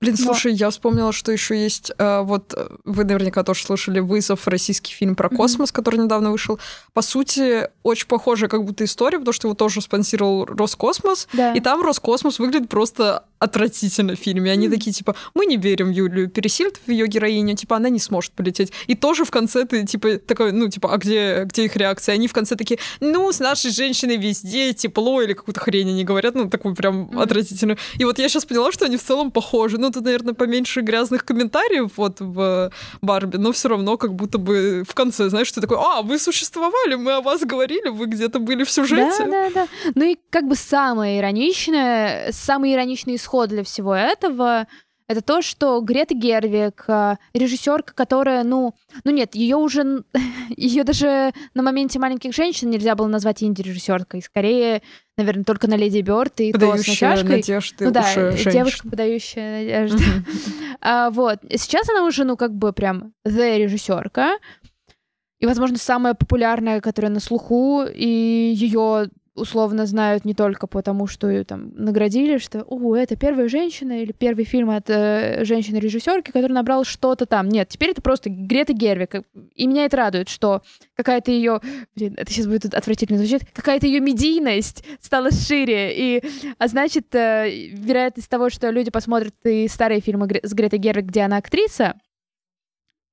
[0.02, 0.58] Блин, слушай, Но...
[0.58, 5.14] я вспомнила, что еще есть, э, вот э, вы наверняка тоже слышали «Вызов», российский фильм
[5.14, 5.74] про космос, mm-hmm.
[5.74, 6.58] который недавно вышел.
[6.94, 11.54] По сути, очень похожая как будто история, потому что его тоже спонсировал Роскосмос, да.
[11.54, 14.52] и там Роскосмос выглядит просто отвратительно в фильме.
[14.52, 14.72] Они mm.
[14.72, 18.72] такие, типа, мы не верим Юлию Пересильд в ее героиню, типа, она не сможет полететь.
[18.88, 22.16] И тоже в конце ты, типа, такой, ну, типа, а где, где их реакция?
[22.16, 26.36] Они в конце такие, ну, с нашей женщиной везде тепло или какую-то хрень они говорят,
[26.36, 27.22] ну, такую прям mm.
[27.22, 27.78] отвратительную.
[27.98, 29.78] И вот я сейчас поняла, что они в целом похожи.
[29.78, 32.72] Ну, тут, наверное, поменьше грязных комментариев вот в
[33.02, 36.96] Барби, но все равно как будто бы в конце, знаешь, ты такой, а, вы существовали,
[36.96, 39.26] мы о вас говорили, вы где-то были в сюжете.
[39.26, 39.68] Да, да, да.
[39.96, 44.68] Ну и как бы самое ироничное, самый ироничный исход для всего этого
[45.10, 50.04] это то, что Грета Гервик, э, режиссерка, которая, ну, ну нет, ее уже,
[50.56, 54.84] ее даже на моменте маленьких женщин нельзя было назвать инди-режиссеркой, скорее,
[55.18, 60.04] наверное, только на Леди Бёрд и то с надежды ну да, девушка, подающая надежды.
[60.82, 64.38] а, вот, сейчас она уже, ну, как бы прям the режиссерка,
[65.40, 71.30] и, возможно, самая популярная, которая на слуху, и ее условно знают не только потому, что
[71.30, 76.52] ее там наградили, что «О, это первая женщина» или первый фильм от э, женщины-режиссерки, который
[76.52, 77.50] набрал что-то там.
[77.50, 79.24] Нет, теперь это просто Грета Гервик.
[79.56, 80.62] И меня это радует, что
[80.96, 81.62] какая-то ее...
[81.96, 83.42] Блин, это сейчас будет отвратительно звучит.
[83.54, 85.94] Какая-то ее медийность стала шире.
[85.96, 86.24] И,
[86.58, 91.22] а значит, э, вероятность того, что люди посмотрят и старые фильмы с Гретой Гервик, где
[91.22, 91.96] она актриса,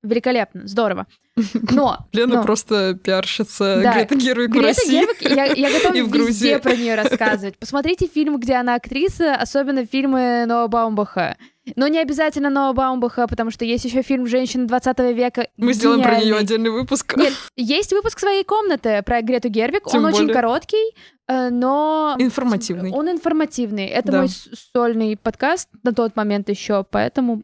[0.02, 1.06] великолепно, здорово.
[1.70, 2.06] Но...
[2.12, 2.42] Лена но...
[2.42, 3.94] просто пиарщица да.
[3.94, 5.00] Грета Гервик Грета в России.
[5.00, 7.58] Гервик, я, я готова и в везде про нее рассказывать.
[7.58, 11.36] Посмотрите фильмы, где она актриса, особенно фильмы Ноа Баумбаха.
[11.74, 15.48] Но не обязательно Ноа Баумбаха, потому что есть еще фильм «Женщины 20 века».
[15.56, 17.16] Мы сделаем про нее отдельный выпуск.
[17.16, 19.84] Нет, есть выпуск своей комнаты про Грету Гервик.
[19.84, 20.24] Тем он более.
[20.24, 20.94] очень короткий,
[21.26, 22.14] э, но...
[22.18, 22.92] Информативный.
[22.92, 23.86] Он информативный.
[23.86, 24.18] Это да.
[24.20, 24.28] мой
[24.72, 27.42] сольный подкаст на тот момент еще, поэтому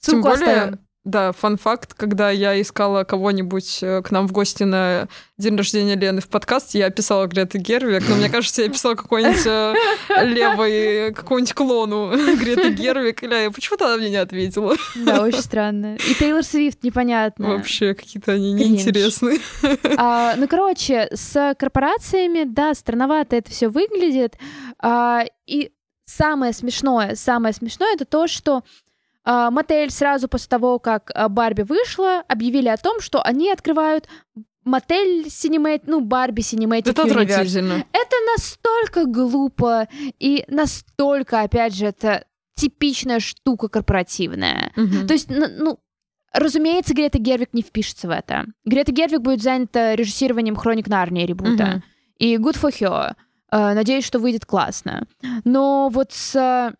[0.00, 0.78] Ссылку Тем более, оставим.
[1.04, 5.08] Да, фан-факт, когда я искала кого-нибудь э, к нам в гости на
[5.38, 9.46] день рождения Лены в подкасте, я писала Греты Гервик, но мне кажется, я писала какой-нибудь
[9.46, 9.74] э,
[10.26, 14.76] левый, какой-нибудь клону Греты Гервик, или почему-то она мне не ответила.
[14.94, 15.96] Да, очень странно.
[15.96, 17.48] И Тейлор Свифт непонятно.
[17.48, 19.38] Вообще, какие-то они неинтересные.
[19.96, 24.36] А, ну, короче, с корпорациями, да, странновато это все выглядит.
[24.78, 25.72] А, и
[26.04, 28.64] самое смешное, самое смешное это то, что
[29.50, 34.08] мотель сразу после того, как а, Барби вышла, объявили о том, что они открывают
[34.64, 37.84] мотель Cinematic, ну, Барби Cinematic Это Universe.
[37.92, 39.88] Это настолько глупо
[40.18, 44.72] и настолько, опять же, это типичная штука корпоративная.
[44.76, 45.06] Угу.
[45.06, 45.78] То есть, ну,
[46.32, 48.46] разумеется, Грета Гервик не впишется в это.
[48.64, 51.64] Грета Гервик будет занята режиссированием «Хроник Нарнии» ребута.
[51.64, 51.82] Угу.
[52.18, 53.14] И good for her.
[53.52, 55.08] Uh, надеюсь, что выйдет классно.
[55.44, 56.72] Но вот с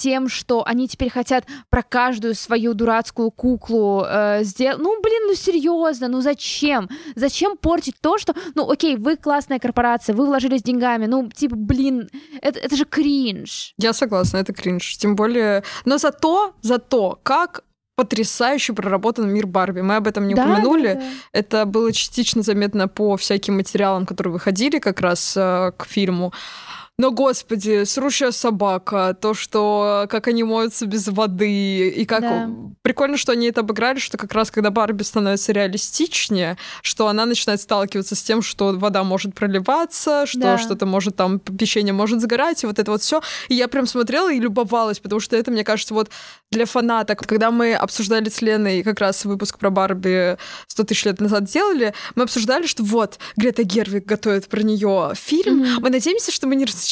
[0.00, 4.80] тем, что они теперь хотят про каждую свою дурацкую куклу э, сделать.
[4.80, 6.88] Ну, блин, ну серьезно, ну зачем?
[7.16, 12.08] Зачем портить то, что, ну, окей, вы классная корпорация, вы вложились деньгами, ну, типа, блин,
[12.40, 13.74] это, это же кринж.
[13.76, 14.96] Я согласна, это кринж.
[14.96, 17.62] Тем более, но зато, зато, как
[18.00, 19.82] потрясающе проработан мир Барби.
[19.82, 20.94] Мы об этом не да, упомянули.
[20.94, 21.06] Да, да.
[21.32, 26.32] Это было частично заметно по всяким материалам, которые выходили как раз э, к фильму.
[27.00, 32.50] Но, господи, срущая собака, то, что как они моются без воды, и как да.
[32.82, 37.62] прикольно, что они это обыграли, что как раз когда Барби становится реалистичнее, что она начинает
[37.62, 40.58] сталкиваться с тем, что вода может проливаться, что да.
[40.58, 43.22] что-то может там, печенье может сгорать, и вот это вот все.
[43.48, 46.10] И я прям смотрела и любовалась, потому что это, мне кажется, вот
[46.50, 50.36] для фанаток, когда мы обсуждали с Леной как раз выпуск про Барби
[50.66, 55.62] 100 тысяч лет назад делали, мы обсуждали, что вот, Грета Гервик готовит про нее фильм,
[55.62, 55.80] mm-hmm.
[55.80, 56.89] мы надеемся, что мы не разочаруемся.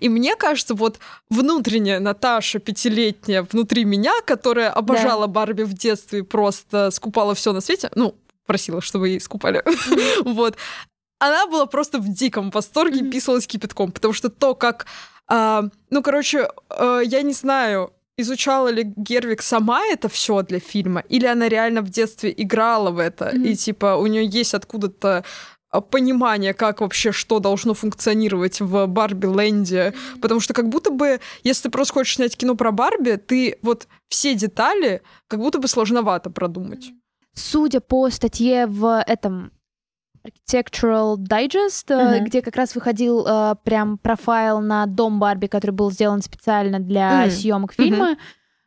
[0.00, 5.32] И мне кажется, вот внутренняя Наташа пятилетняя внутри меня, которая обожала да.
[5.32, 8.14] Барби в детстве и просто скупала все на свете, ну,
[8.46, 9.62] просила, чтобы ей скупали,
[10.24, 10.56] вот,
[11.20, 14.86] она была просто в диком восторге, писалась кипятком, потому что то, как...
[15.28, 21.00] А, ну, короче, а, я не знаю, изучала ли Гервик сама это все для фильма,
[21.08, 23.48] или она реально в детстве играла в это, mm-hmm.
[23.48, 25.24] и типа у нее есть откуда-то
[25.90, 29.94] понимание, как вообще что должно функционировать в Барби Ленде.
[30.20, 33.86] Потому что как будто бы, если ты просто хочешь снять кино про Барби, ты вот
[34.08, 36.90] все детали как будто бы сложновато продумать.
[37.34, 39.52] судя по статье в этом
[40.26, 42.20] Architectural Digest, uh-huh.
[42.20, 47.26] где как раз выходил uh, прям профайл на дом Барби, который был сделан специально для
[47.26, 47.30] uh-huh.
[47.30, 48.12] съемок фильма.
[48.12, 48.18] Uh-huh.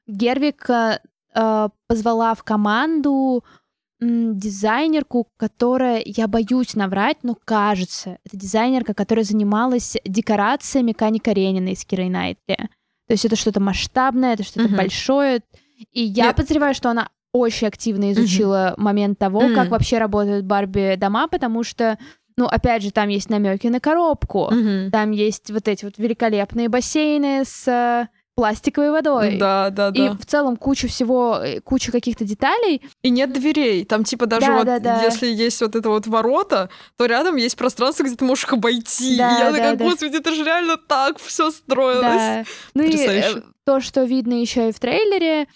[0.08, 3.44] Гервик uh, позвала в команду
[4.04, 11.86] дизайнерку, которая, я боюсь наврать, но кажется, это дизайнерка, которая занималась декорациями Кани Каренина из
[11.86, 12.58] Кирой Найтли.
[13.08, 14.78] То есть это что-то масштабное, это что-то uh-huh.
[14.78, 15.42] большое.
[15.92, 16.36] И я Нет.
[16.36, 18.82] подозреваю, что она очень активно изучила uh-huh.
[18.82, 19.56] момент того, uh-huh.
[19.56, 21.98] как вообще работают Барби дома, потому что
[22.36, 24.90] ну, опять же, там есть намеки на коробку, uh-huh.
[24.90, 29.38] там есть вот эти вот великолепные бассейны с э, пластиковой водой.
[29.38, 30.06] Да, да, да.
[30.06, 32.82] И в целом куча всего, э, куча каких-то деталей.
[33.02, 33.86] И нет дверей.
[33.86, 35.04] Там типа даже да, вот, да, да.
[35.04, 39.18] если есть вот это вот ворота, то рядом есть пространство, где ты можешь их обойти.
[39.18, 39.86] Да, и я да, такая, да.
[39.86, 42.04] господи, это же реально так все строилось.
[42.04, 42.44] Да.
[42.74, 45.48] Ну и э, то, что видно еще и в трейлере,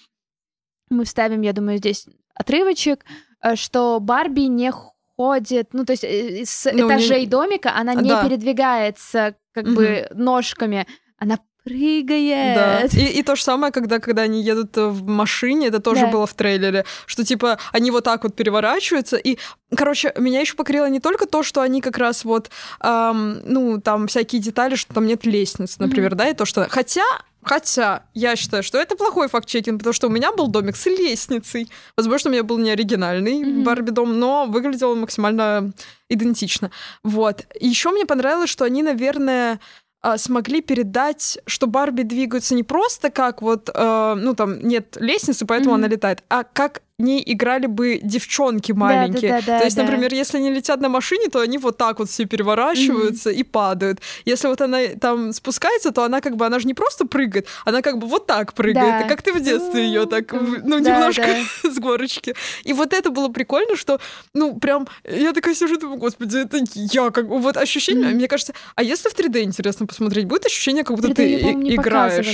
[0.90, 3.06] мы вставим, я думаю, здесь отрывочек,
[3.42, 4.72] э, что Барби не
[5.18, 7.28] ходит, ну то есть с ну, этажей не...
[7.28, 8.24] домика она не да.
[8.24, 9.76] передвигается как угу.
[9.76, 10.86] бы ножками,
[11.18, 12.56] она прыгает.
[12.56, 13.00] Да.
[13.00, 16.08] И, и то же самое, когда, когда они едут в машине, это тоже да.
[16.08, 19.18] было в трейлере, что типа они вот так вот переворачиваются.
[19.18, 19.38] И,
[19.76, 22.50] короче, меня еще покорило не только то, что они как раз вот,
[22.82, 26.18] эм, ну, там всякие детали, что там нет лестниц, например, mm-hmm.
[26.18, 26.68] да, и то, что...
[26.70, 27.04] Хотя
[27.44, 31.72] Хотя я считаю, что это плохой факт-чекинг, потому что у меня был домик с лестницей.
[31.96, 33.64] Возможно, у меня был не оригинальный mm-hmm.
[33.64, 35.72] Барби-дом, но выглядел он максимально
[36.10, 36.72] идентично.
[37.04, 37.46] Вот.
[37.58, 39.62] Еще мне понравилось, что они, наверное,
[40.08, 45.46] а, смогли передать, что Барби двигаются не просто как вот, э, ну там нет лестницы,
[45.46, 45.80] поэтому mm-hmm.
[45.80, 49.34] она летает, а как не играли бы девчонки маленькие.
[49.34, 52.00] Да, да, да, то есть, например, если они летят на машине, то они вот так
[52.00, 53.36] вот все переворачиваются mm-hmm.
[53.36, 54.02] и падают.
[54.26, 57.84] Если вот она там спускается, то она как бы, она же не просто прыгает, она
[57.84, 59.04] как бы вот так прыгает.
[59.04, 59.08] Да.
[59.08, 61.28] как ты в детстве ее так, ну, немножко
[61.64, 62.34] с горочки.
[62.64, 64.00] И вот это было прикольно, что,
[64.34, 68.16] ну, прям, я такая сижу, думаю, господи, это я, как вот ощущение, mm-hmm.
[68.16, 71.76] мне кажется, а если в 3D интересно посмотреть, будет ощущение, как будто 3D, ты и-
[71.76, 72.28] играешь?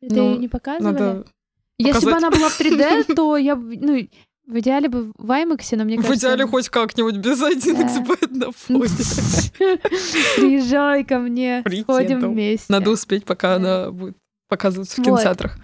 [0.00, 0.92] Это ну, не показывали?
[0.92, 1.24] Надо
[1.78, 4.08] если бы она была в 3D, то я ну,
[4.46, 6.14] в идеале бы в IMAX, но мне кажется...
[6.14, 8.46] В идеале хоть как-нибудь без 1xbet да.
[8.46, 8.88] на фоне.
[10.36, 12.66] Приезжай ко мне, сходим вместе.
[12.68, 14.16] Надо успеть, пока она будет
[14.48, 15.58] показываться в кинотеатрах.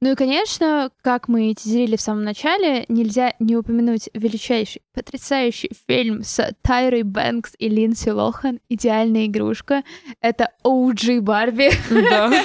[0.00, 6.22] Ну и, конечно, как мы тизерили в самом начале, нельзя не упомянуть величайший, потрясающий фильм
[6.22, 9.84] с Тайрой Бэнкс и Линдси Лохан «Идеальная игрушка».
[10.20, 11.70] Это OG Барби.
[11.90, 12.30] Да.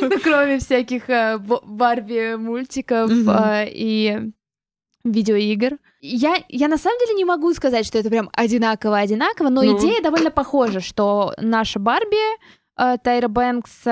[0.00, 4.32] Ну, кроме всяких э, Барби-мультиков э, и
[5.04, 5.78] видеоигр.
[6.00, 9.78] Я, я на самом деле не могу сказать, что это прям одинаково-одинаково, но ну.
[9.78, 12.16] идея довольно похожа, что наша Барби,
[12.76, 13.86] э, Тайра Бэнкс,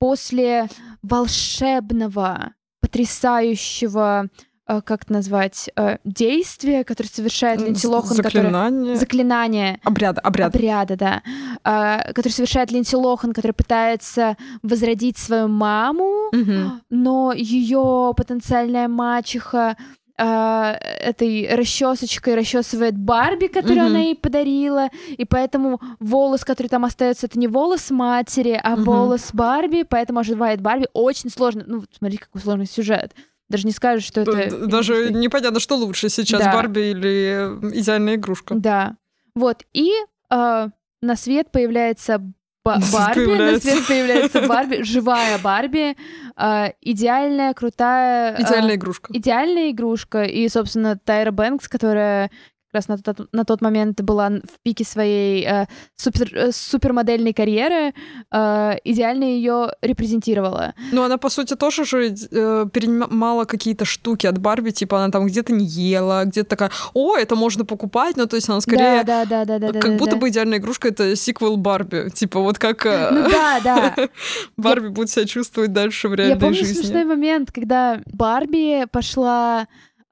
[0.00, 0.68] после
[1.02, 4.28] волшебного, потрясающего
[4.66, 8.16] э, как это назвать, э, действия, которое совершает Линдси Лохан.
[8.16, 8.80] Заклинание.
[8.80, 8.96] Которое...
[8.96, 9.80] Заклинание.
[9.84, 10.58] Обряда, обряда.
[10.58, 11.22] Обряда, да.
[11.64, 16.80] Э, который совершает Линдси Лохан, который пытается возродить свою маму, угу.
[16.88, 19.76] но ее потенциальная мачеха
[20.20, 23.86] э, этой расчесочкой расчесывает Барби, которую mm-hmm.
[23.86, 28.82] она ей подарила, и поэтому волос, который там остается, это не волос матери, а mm-hmm.
[28.84, 30.88] волос Барби, поэтому оживает Барби.
[30.92, 31.64] Очень сложно.
[31.66, 33.14] Ну, смотри, какой сложный сюжет.
[33.48, 34.66] Даже не скажешь, что это...
[34.66, 36.52] Даже непонятно, что лучше сейчас, да.
[36.52, 38.54] Барби или идеальная игрушка.
[38.54, 38.96] Да.
[39.34, 39.92] Вот, и
[40.30, 40.68] э,
[41.02, 42.22] на свет появляется
[42.64, 45.96] Барби, на свет появляется Барби, живая Барби,
[46.36, 48.36] э, идеальная, крутая...
[48.38, 49.12] Идеальная игрушка.
[49.14, 50.24] Идеальная игрушка.
[50.24, 52.30] И, собственно, Тайра Бэнкс, которая
[52.72, 57.32] как раз на тот, на тот момент была в пике своей э, супер, э, супермодельной
[57.32, 57.92] карьеры,
[58.32, 60.74] э, идеально ее репрезентировала.
[60.92, 65.26] Ну, она, по сути, тоже же э, перенимала какие-то штуки от Барби, типа она там
[65.26, 69.02] где-то не ела, где-то такая, о, это можно покупать, ну, то есть она скорее...
[69.02, 69.80] Да, да, да, да, да.
[69.80, 70.16] Как да, будто да.
[70.18, 72.86] бы идеальная игрушка— это сиквел Барби, типа вот как...
[72.86, 73.96] Э, ну, да, да.
[74.56, 76.56] Барби будет себя чувствовать дальше в реальной жизни.
[76.56, 79.66] Я помню смешной момент, когда Барби пошла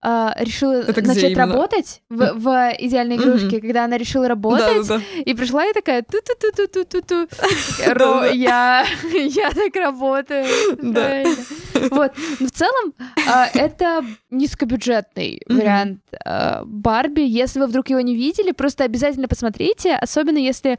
[0.05, 3.61] Uh, решила Это начать работать в, в идеальной игрушке, mm-hmm.
[3.61, 5.23] когда она решила работать, да, да, да.
[5.23, 7.29] и пришла и такая ту ту ту ту ту ту ту
[8.33, 10.47] я я так работаю.
[10.81, 11.25] Да.
[11.91, 12.13] Вот.
[12.39, 12.95] Но в целом
[13.27, 17.23] uh, это низкобюджетный вариант uh, Барби.
[17.23, 20.79] Если вы вдруг его не видели, просто обязательно посмотрите, особенно если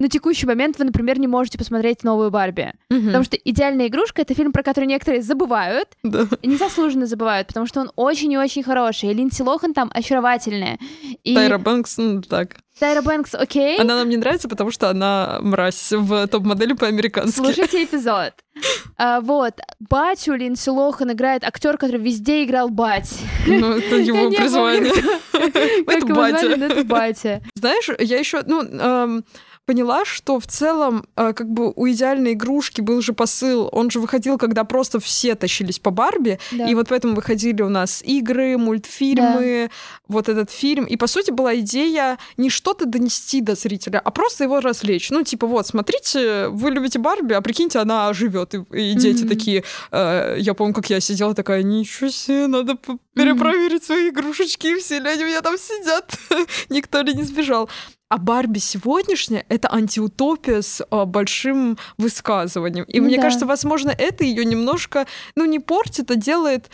[0.00, 2.72] на текущий момент вы, например, не можете посмотреть новую Барби.
[2.90, 3.06] Мгм.
[3.06, 6.26] Потому что «Идеальная игрушка»— это фильм, про который некоторые забывают, Да.
[6.42, 9.10] и незаслуженно забывают, потому что он очень и очень хороший.
[9.10, 10.78] И Линдси Лохан там очаровательная.
[11.22, 12.56] И Тайра Бэнкс, ну так.
[12.78, 17.36] Тайра Бэнкс, окей, Она нам не нравится, потому что она мразь в топ-модели по-американски.
[17.36, 18.32] слушайте эпизод.
[18.96, 23.12] А, вот, батю Линдси Лохан играет актер, который везде играл бать.
[23.44, 24.92] Ну, это его призвание.
[25.32, 26.56] Это батя.
[26.56, 27.42] но это батя.
[27.56, 29.24] Знаешь, я еще, ну,
[29.66, 33.68] поняла, что в целом, э, как бы у идеальной игрушки был же посыл.
[33.72, 36.66] Он же выходил, когда просто все тащились по Барби, Да.
[36.68, 39.70] и вот поэтому выходили у нас игры, мультфильмы,
[40.08, 40.84] вот этот фильм.
[40.84, 45.10] И, по сути, была идея не что-то донести до зрителя, а просто его развлечь.
[45.10, 48.54] Ну, типа, вот, смотрите, вы любите Барби, а прикиньте, она живет.
[48.54, 49.28] И, и дети Мгм.
[49.28, 49.64] такие...
[49.92, 52.76] э, я помню, как я сидела такая, ничего себе, надо
[53.14, 56.12] перепроверить свои игрушечки, все ли они у меня там сидят.
[56.68, 57.68] Никто ли не сбежал.
[58.14, 62.84] А Барби сегодняшняя— это антиутопия с а, большим высказыванием.
[62.84, 63.22] И Ну мне да.
[63.22, 66.70] кажется, возможно, это ее немножко, ну, не портит, а делает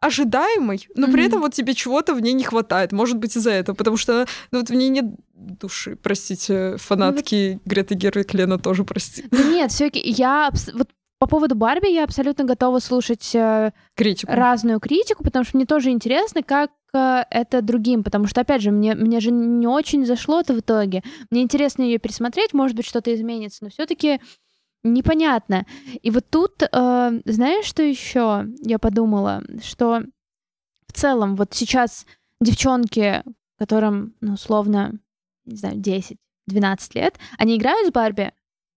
[0.00, 1.26] ожидаемой, но при Мгм.
[1.28, 2.90] этом вот тебе чего-то в ней не хватает.
[2.90, 5.04] Может быть, из-за этого, потому что ну, вот в ней нет
[5.34, 5.96] души.
[6.02, 9.26] Простите, фанатки Греты Гервик Лена тоже прости.
[9.30, 10.88] Да нет, все я вот
[11.20, 14.32] по поводу Барби я абсолютно готова слушать э, Критику.
[14.32, 18.94] разную критику, потому что мне тоже интересно, как это другим, потому что, опять же, мне,
[18.94, 21.02] мне же не очень зашло это в итоге.
[21.30, 24.20] Мне интересно ее пересмотреть, может быть, что-то изменится, но все-таки
[24.82, 25.66] непонятно.
[26.02, 30.02] И вот тут, э, знаешь, что еще я подумала, что
[30.86, 32.06] в целом вот сейчас
[32.40, 33.22] девчонки,
[33.58, 34.98] которым, ну, условно,
[35.44, 38.32] не знаю, 10-12 лет, они играют с Барби,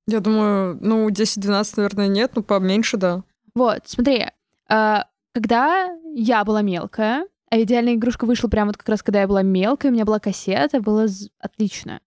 [0.06, 3.24] Я думаю, ну, 10-12, наверное, нет, ну, поменьше, да.
[3.56, 4.26] Вот, смотри,
[4.70, 4.98] э,
[5.34, 9.44] когда я была мелкая, а идеальная игрушка вышла прямо вот как раз, когда я была
[9.44, 11.06] мелкая, у меня была кассета, было
[11.38, 12.00] отлично.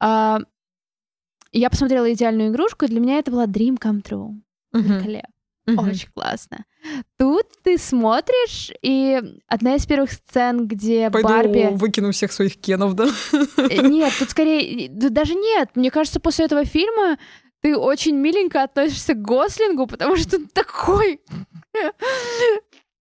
[0.00, 0.38] А,
[1.52, 4.40] я посмотрела идеальную игрушку, и для меня это была dream come true.
[4.72, 5.34] Великолепно.
[5.66, 5.86] Мгм.
[5.90, 6.64] Очень классно.
[7.18, 11.68] Тут ты смотришь, и одна из первых сцен, где Пойду Барби...
[11.74, 13.06] выкину всех своих кенов, да?
[13.58, 14.88] Э, Нет, тут скорее...
[14.88, 15.68] да даже нет.
[15.74, 17.18] Мне кажется, после этого фильма
[17.60, 21.20] ты очень миленько относишься к Гослингу, потому что он такой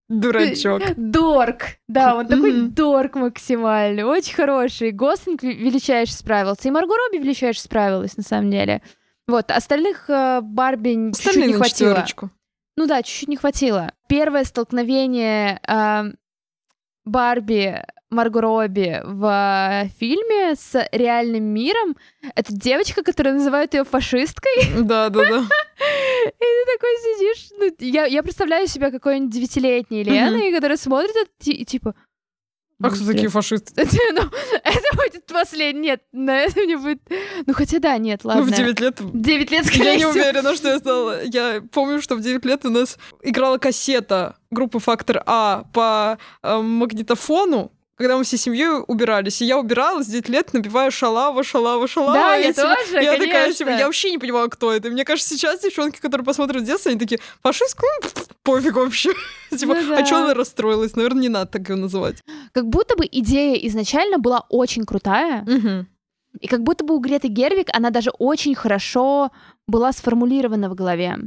[0.09, 0.81] Дурачок.
[0.97, 1.61] Дорк.
[1.87, 2.73] Да, он такой Мгм.
[2.73, 4.03] дорк максимальный.
[4.03, 4.91] Очень хороший.
[4.91, 6.67] Гослинг ве- величайше справился.
[6.67, 8.81] И Марго Робби величайше справилась, на самом деле.
[9.27, 11.89] Вот, остальных э, Барби чуть-чуть не хватило.
[11.91, 12.29] четверочку.
[12.75, 13.91] Ну да, чуть-чуть не хватило.
[14.07, 16.03] Первое столкновение э,
[17.05, 21.95] Барби Марго Робби в э, фильме с реальным миром—
[22.35, 24.81] это девочка, которая называют ее фашисткой.
[24.81, 25.37] Да, да, да.
[25.37, 27.49] И ты такой сидишь.
[27.59, 31.93] ну, я, я представляю себя какой-нибудь девятилетней Леной, которая смотрит это и типа...
[32.81, 33.73] А «Ну, кто такие фашисты?
[34.13, 34.21] ну,
[34.63, 35.81] это будет последний.
[35.81, 37.01] Нет, на это мне будет...
[37.45, 38.45] Ну, хотя да, нет, ладно.
[38.45, 40.11] Ну, в 9 лет 9 лет, Я скорее не всего.
[40.11, 41.23] уверена, что я стала.
[41.25, 46.57] Я помню, что в 9 лет у нас играла кассета группы «Фактор А» по э,
[46.57, 49.41] магнитофону, когда мы всей семьей убирались.
[49.41, 52.13] И я убиралась 9 лет, набивая шалава, шалава, шалава.
[52.13, 53.53] Да, я типа, тоже, Я такая, конечно.
[53.53, 54.87] типа, я вообще не понимала, кто это.
[54.87, 57.85] И Мне кажется, сейчас девчонки, которые посмотрят детство, они такие, фашистку?
[58.03, 58.09] М,
[58.43, 59.11] Пофиг вообще.
[59.51, 60.05] Типа, Ну а да.
[60.05, 60.95] что она расстроилась?
[60.95, 62.23] Наверное, не надо так ее называть.
[62.53, 65.45] Как будто бы идея изначально была очень крутая,
[66.39, 69.31] и как будто бы у Греты Гервик она даже очень хорошо
[69.67, 71.17] была сформулирована в голове.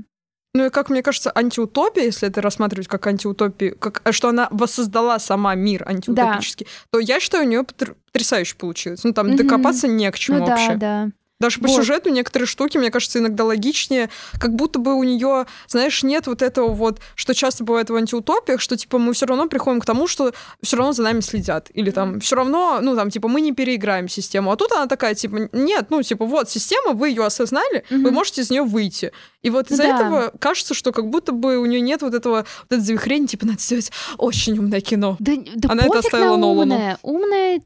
[0.54, 5.18] Ну и как мне кажется, антиутопия, если это рассматривать как антиутопию, как, что она воссоздала
[5.18, 9.02] сама мир антиутопический, то я считаю, у нее потрясающе получилось.
[9.02, 9.36] Ну там Мгм.
[9.36, 10.74] докопаться не к чему ну вообще.
[10.74, 11.10] да, да.
[11.42, 11.76] Даже по Вот.
[11.76, 16.40] сюжету некоторые штуки, мне кажется, иногда логичнее, как будто бы у нее, знаешь, нет вот
[16.40, 20.06] этого вот, что часто бывает в антиутопиях, что типа мы все равно приходим к тому,
[20.06, 20.32] что
[20.62, 21.68] все равно за нами следят.
[21.74, 24.52] Или там все равно, ну там, типа, мы не переиграем систему.
[24.52, 28.14] А тут она такая, типа, нет, ну, типа, вот система, вы ее осознали, вы Мгм.
[28.14, 29.10] можете из нее выйти.
[29.42, 29.96] И вот из-за да.
[29.96, 33.46] этого кажется, что как будто бы у нее нет вот этого вот это завихрения, типа,
[33.46, 35.16] надо сделать очень умное кино.
[35.18, 36.98] Да, да Она это оставила Нолану.
[37.02, 37.62] умное.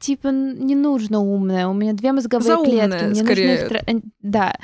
[0.00, 1.66] Типа, не нужно умное.
[1.68, 3.04] У меня две мозговые Заумное, клетки.
[3.04, 3.50] Мне скорее.
[3.50, 4.56] нужно их тра- э, Да.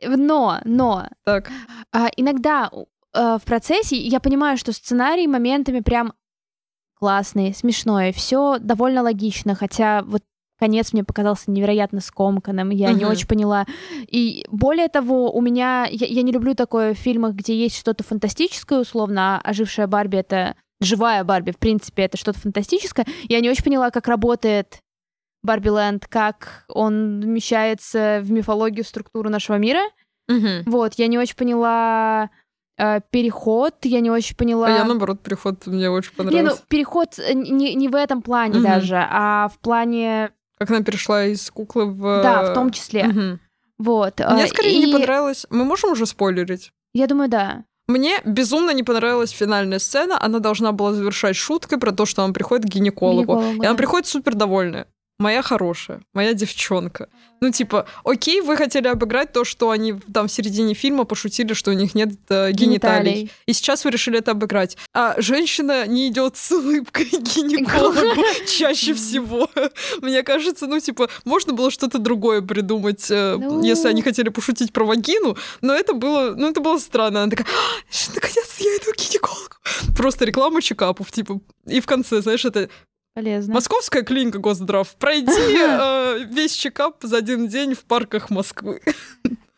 [0.00, 1.50] Э, Но, но, Так.
[1.92, 2.70] а, иногда
[3.14, 6.12] э, в процессе я понимаю, что сценарий моментами прям
[6.94, 10.22] классный, смешной, все довольно логично, хотя вот
[10.58, 13.12] конец мне показался невероятно скомканным, я не Мгм.
[13.12, 13.64] очень поняла.
[14.08, 15.86] И более того, у меня...
[15.88, 20.16] Я, я не люблю такое в фильмах, где есть что-то фантастическое, условно, а ожившая Барби—
[20.18, 23.06] это живая Барби, в принципе, это что-то фантастическое.
[23.24, 24.80] Я не очень поняла, как работает
[25.42, 29.80] Барби Ленд, как он вмещается в мифологию, структуру нашего мира.
[30.28, 30.64] Мгм.
[30.66, 32.30] Вот, я не очень поняла
[32.76, 34.66] э, переход, я не очень поняла...
[34.66, 36.62] А я, наоборот, переход мне очень не, ну, понравился.
[36.68, 38.62] переход э, не, не в этом плане Мгм.
[38.62, 42.22] даже, а в плане Как она перешла из куклы в...
[42.22, 43.04] Да, в том числе.
[43.04, 43.40] Мгм.
[43.78, 44.18] Вот.
[44.18, 45.46] Мне а, скорее и не понравилось...
[45.50, 46.72] Мы можем уже спойлерить?
[46.92, 47.64] Я думаю, да.
[47.88, 50.22] Мне безумно не понравилась финальная сцена.
[50.22, 53.34] Она должна была завершать шуткой про то, что она приходит к гинекологу.
[53.34, 53.78] Гинекологу, И она да.
[53.78, 54.86] приходит супер довольная.
[55.20, 57.08] Моя хорошая, моя девчонка.
[57.40, 61.72] Ну, типа, окей, вы хотели обыграть то, что они там в середине фильма пошутили, что
[61.72, 63.12] у них нет э, гениталий.
[63.12, 63.32] Гениталий.
[63.46, 64.76] И сейчас вы решили это обыграть.
[64.94, 69.50] А женщина не идет с улыбкой гинекологу чаще всего.
[70.02, 73.60] Мне кажется, ну, типа, можно было что-то другое придумать, э, Ну.
[73.64, 77.24] если они хотели пошутить про вагину, но это было, ну, это было странно.
[77.24, 79.56] Она такая, «А, наконец-то я иду к гинекологу.
[79.96, 81.40] Просто реклама чекапов, типа.
[81.66, 82.68] И в конце, знаешь, это
[83.18, 83.54] Полезно.
[83.54, 84.94] Московская клиника Госздрав.
[84.94, 88.80] Пройди э, весь чекап за один день в парках Москвы.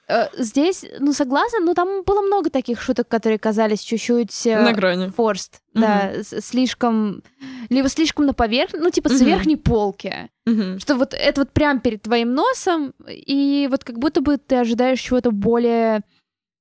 [0.09, 4.73] Э, Здесь, ну, согласна, но там было много таких шуток, которые казались чуть-чуть э, На
[4.73, 5.13] грани.
[5.15, 7.23] forced, да, слишком,
[7.69, 10.31] либо слишком на поверхности, ну, типа с верхней полки.
[10.79, 15.01] Что вот это вот прям перед твоим носом, и вот как будто бы ты ожидаешь
[15.01, 16.01] чего-то более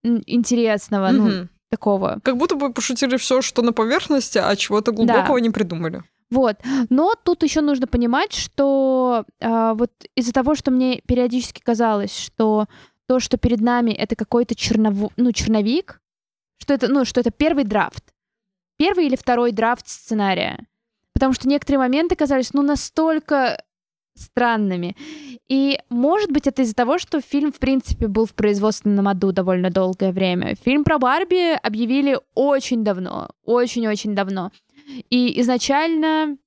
[0.03, 2.19] интересного, ну, такого.
[2.25, 6.03] Как будто бы пошутили все, что на поверхности, а чего-то глубокого не придумали.
[6.31, 6.57] Вот.
[6.89, 12.67] Но тут еще нужно понимать, что а, вот из-за того, что мне периодически казалось, что
[13.07, 15.09] то, что перед нами, это какой-то черново...
[15.17, 15.99] ну, черновик,
[16.59, 18.13] что это, ну, что это первый драфт.
[18.77, 20.67] Первый или второй драфт сценария.
[21.13, 23.63] Потому что некоторые моменты казались, ну, настолько
[24.15, 24.95] странными.
[25.47, 29.69] И, может быть, это из-за того, что фильм, в принципе, был в производственном аду довольно
[29.71, 30.55] долгое время.
[30.63, 34.51] Фильм про Барби объявили очень давно, очень-очень давно.
[35.09, 36.37] И изначально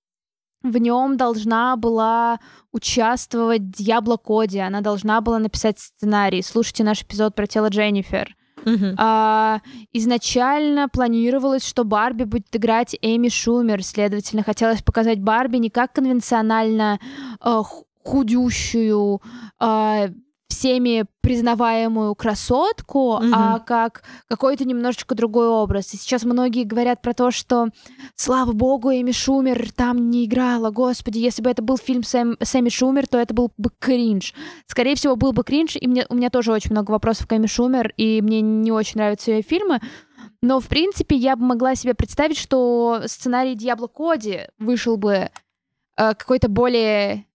[0.63, 2.39] в нем должна была
[2.73, 6.43] участвовать Дьябло Коди, она должна была написать сценарий.
[6.43, 8.37] Слушайте наш эпизод про тело Дженнифер.
[8.65, 8.95] Мгм.
[8.97, 9.61] А,
[9.93, 17.01] изначально планировалось, что Барби будет играть Эми Шумер, следовательно, хотелось показать Барби не как конвенционально
[17.41, 19.21] э, ху- худющую,
[19.61, 20.09] э,
[20.63, 23.33] всеми признаваемую красотку, Мгм.
[23.35, 25.93] а как какой-то немножечко другой образ.
[25.93, 27.69] И сейчас многие говорят про то, что,
[28.15, 30.71] слава богу, Эми Шумер там не играла.
[30.71, 33.71] Господи, если бы это был фильм с, Эм- с Эми Шумер, то это был бы
[33.81, 34.35] кринж.
[34.69, 37.47] Скорее всего, был бы кринж, и мне, у меня тоже очень много вопросов к Эми
[37.49, 39.81] Шумер, и мне не очень нравятся ее фильмы.
[40.43, 45.29] Но, в принципе, я бы могла себе представить, что сценарий Диабло Коди вышел бы э,
[45.97, 47.27] какой-то более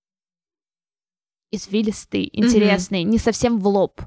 [1.52, 4.02] извилистый, интересный, не совсем в лоб.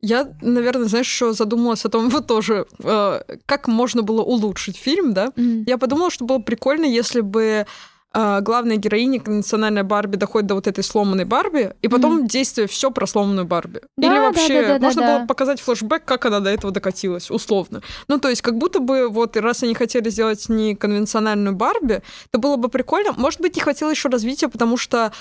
[0.00, 5.14] Я, наверное, знаешь, еще задумалась о том, вот тоже, э, как можно было улучшить фильм,
[5.14, 5.32] да?
[5.36, 5.64] Мгм.
[5.66, 7.66] Я подумала, что было прикольно, если бы
[8.12, 12.90] э, главная героиня, конвенциональная Барби, доходит до вот этой сломанной Барби, и потом действие все
[12.90, 13.80] про сломанную Барби.
[13.96, 15.18] Да, Или да, вообще да, да, да, можно да.
[15.18, 17.80] было показать флешбэк, как она до этого докатилась, условно.
[18.06, 22.38] Ну, то есть, как будто бы вот раз они хотели сделать не конвенциональную Барби, то
[22.38, 23.14] было бы прикольно.
[23.16, 25.12] Может быть, не хватило еще развития, потому что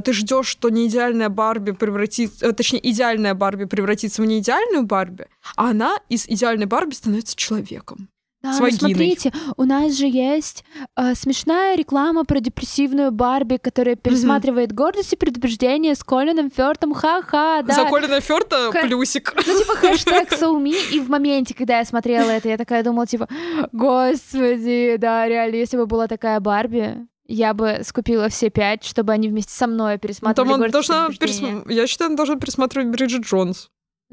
[0.00, 5.26] ты ждешь, что не идеальная Барби превратится, э, точнее, идеальная Барби превратится в неидеальную Барби,
[5.56, 8.08] а она из идеальной Барби становится человеком.
[8.42, 10.64] Да, с ну смотрите, у нас же есть
[10.96, 16.92] э, смешная реклама про депрессивную Барби, которая пересматривает гордость и предубеждение с Колином Фёртом.
[16.92, 17.72] Ха-ха, да.
[17.72, 19.32] За Колина Фёрта Ка- плюсик.
[19.36, 23.28] Ну, типа, хэштег me, и в моменте, когда я смотрела это, я такая думала, типа,
[23.70, 29.28] господи, да, реально, если бы была такая Барби, я бы скупила все пять, чтобы они
[29.28, 31.54] вместе со мной Ну, Там пересматривали он «Гордость и должна предубеждение».
[31.62, 33.68] пересм- Я считаю, он должен пересматривать Бриджит Джонс.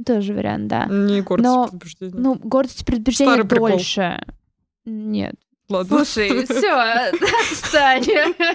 [0.05, 0.85] Тоже вариант, да.
[0.85, 2.15] Не гордость Но- и предубеждение.
[2.19, 3.69] Ну, гордость и предубеждение Старый прикол.
[3.69, 4.23] дольше.
[4.85, 5.35] Нет.
[5.67, 6.03] Ладно.
[6.03, 6.71] Слушай, все,
[7.51, 8.03] отстань.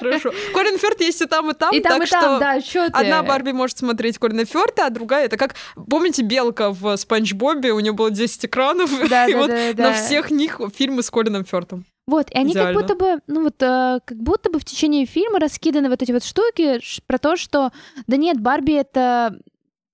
[0.01, 0.33] Хорошо.
[0.53, 2.87] Колин Фёрд есть и там, и там, И там, так и там, что да, что
[2.91, 2.93] ты?
[2.99, 5.55] одна Барби может смотреть Колина Фёрда, а другая это как,
[5.89, 9.73] помните, Белка в Спанч Бобе, у нее было 10 экранов, Да, и да, вот да,
[9.75, 9.83] да.
[9.91, 11.85] на всех них фильмы с Колином Фёрдом.
[12.07, 12.79] Вот, и они Идеально.
[12.79, 16.13] как будто бы, ну вот, э, как будто бы в течение фильма раскиданы вот эти
[16.13, 17.71] вот штуки про то, что,
[18.07, 19.39] да нет, Барби— это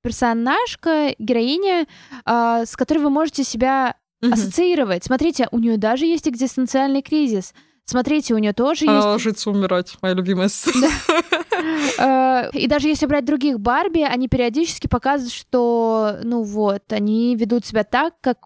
[0.02, 1.86] персонажка, героиня,
[2.24, 4.32] а, с которой вы можете себя Мгм.
[4.32, 5.04] ассоциировать.
[5.04, 7.54] Смотрите, у нее даже есть экзистенциальный кризис.
[7.84, 9.06] Смотрите, у нее тоже Она есть...
[9.06, 10.88] ложится умирать, моя любимая сцена.
[11.98, 17.66] Э, И даже если брать других Барби, они периодически показывают, что, ну вот, они ведут
[17.66, 18.38] себя так, как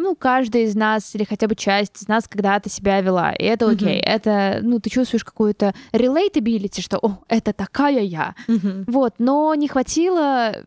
[0.00, 3.32] ну, каждый из нас или хотя бы часть из нас когда-то себя вела.
[3.32, 3.98] И это окей.
[4.00, 4.12] Мгм.
[4.12, 8.34] Это, ну, ты чувствуешь какую-то relatability, что, о, это такая я.
[8.48, 8.84] Мгм.
[8.86, 10.64] Вот, но не хватило,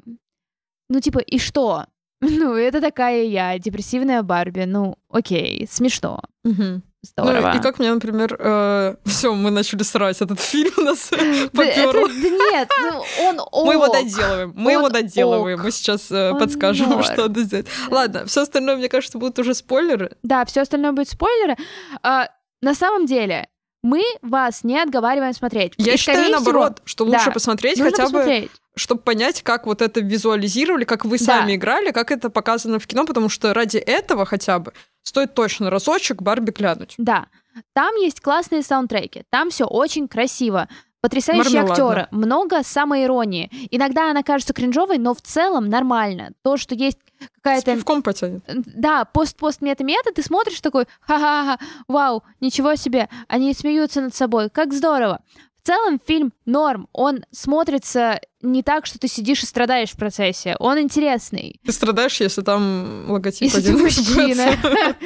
[0.90, 1.86] ну, типа, и что?
[2.22, 4.64] Ну, это такая я, депрессивная Барби.
[4.66, 6.22] Ну, окей, смешно.
[6.46, 6.84] Мгм.
[7.04, 7.52] Здорово.
[7.54, 8.38] Ну, и как мне, например,
[9.06, 11.10] все, мы начали срать этот фильм у нас
[11.54, 12.08] попёрло.
[12.08, 15.66] да нет, ну, он Мы его доделываем, мы его доделываем, ок.
[15.66, 17.04] мы сейчас э, подскажем, норм.
[17.04, 17.68] что надо сделать.
[17.90, 20.16] Ладно, все остальное, мне кажется, будут уже спойлеры.
[20.24, 21.58] Да, все остальное будет спойлеры.
[22.04, 22.30] А,
[22.62, 23.48] на самом деле,
[23.86, 25.74] Мы вас не отговариваем смотреть.
[25.78, 29.82] Я И, считаю, наоборот, всего, что лучше да, посмотреть хотя бы чтобы понять, как вот
[29.84, 31.26] это визуализировали, как вы Да.
[31.26, 34.74] сами играли, как это показано в кино, потому что ради этого хотя бы
[35.04, 36.96] стоит точно разочек Барби глянуть.
[36.98, 37.28] Да,
[37.74, 40.68] там есть классные саундтреки, там все очень красиво.
[41.02, 41.86] Потрясающие Мармеладно.
[41.86, 43.52] актеры, много самоиронии.
[43.72, 46.32] Иногда она кажется кринжовой, но в целом нормально.
[46.44, 48.42] То, что есть С какая-то пивком потянет.
[48.48, 55.20] да, пост-пост-мета-мета, ты смотришь такой, ха-ха-ха, вау, ничего себе, они смеются над собой, как здорово.
[55.64, 60.58] В целом фильм норм, он смотрится не так, что ты сидишь и страдаешь в процессе,
[60.60, 61.62] он интересный.
[61.66, 64.52] Ты страдаешь, если там логотип Если ты один мужчина,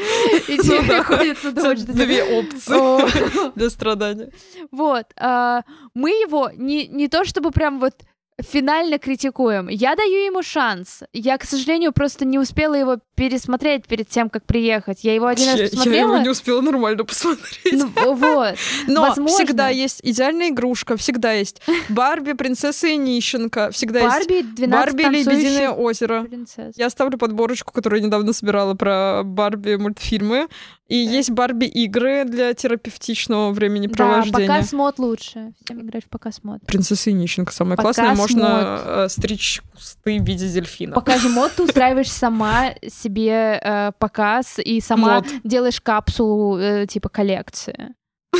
[0.48, 4.32] и тебе Ну приходится думать, что Две опции для страдания.
[4.72, 5.62] Вот, а,
[5.94, 7.94] мы его не то чтобы прям вот
[8.42, 9.68] финально критикуем.
[9.68, 11.02] Я даю ему шанс.
[11.14, 15.00] Я, к сожалению, просто не успела его пересмотреть перед тем, как приехать.
[15.04, 16.14] Я его один раз Я- Я посмотрела.
[16.14, 17.74] его не успела нормально посмотреть.
[17.74, 18.56] Ну, вот.
[18.88, 19.36] Но возможно.
[19.44, 25.04] всегда есть идеальная игрушка, всегда есть Барби, принцесса и нищенка, всегда есть Барби 12 Барби
[25.18, 26.24] Лебединое озеро.
[26.24, 26.76] принцесс.
[26.78, 30.48] Я оставлю подборочку, которую я недавно собирала про Барби мультфильмы.
[30.88, 31.12] И Да.
[31.12, 34.48] есть Барби игры для терапевтичного Да, времяпровождения.
[34.48, 35.52] показ мод лучше.
[35.66, 36.62] Всем играть в показ мод.
[36.66, 38.16] Принцесса и нищенка самое Показ классное.
[38.16, 40.94] Можно э, стричь кусты в виде дельфина.
[40.96, 45.26] Показ мод ты устраиваешь сама себе э, показ и сама Мод.
[45.44, 47.94] делаешь капсулу э, типа коллекции.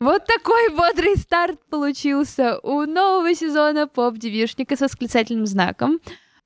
[0.00, 6.00] Вот такой бодрый старт получился у нового сезона поп-девишника с восклицательным знаком.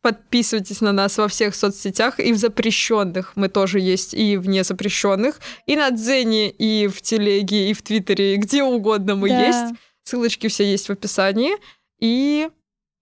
[0.04, 3.32] Подписывайтесь на нас во всех соцсетях и в запрещенных.
[3.36, 5.40] Мы тоже есть и в незапрещенных.
[5.64, 9.46] И на Дзене, и в Телеге, и в Твиттере, и где угодно мы Да.
[9.46, 9.74] есть.
[10.02, 11.52] Ссылочки все есть в описании.
[12.00, 12.50] И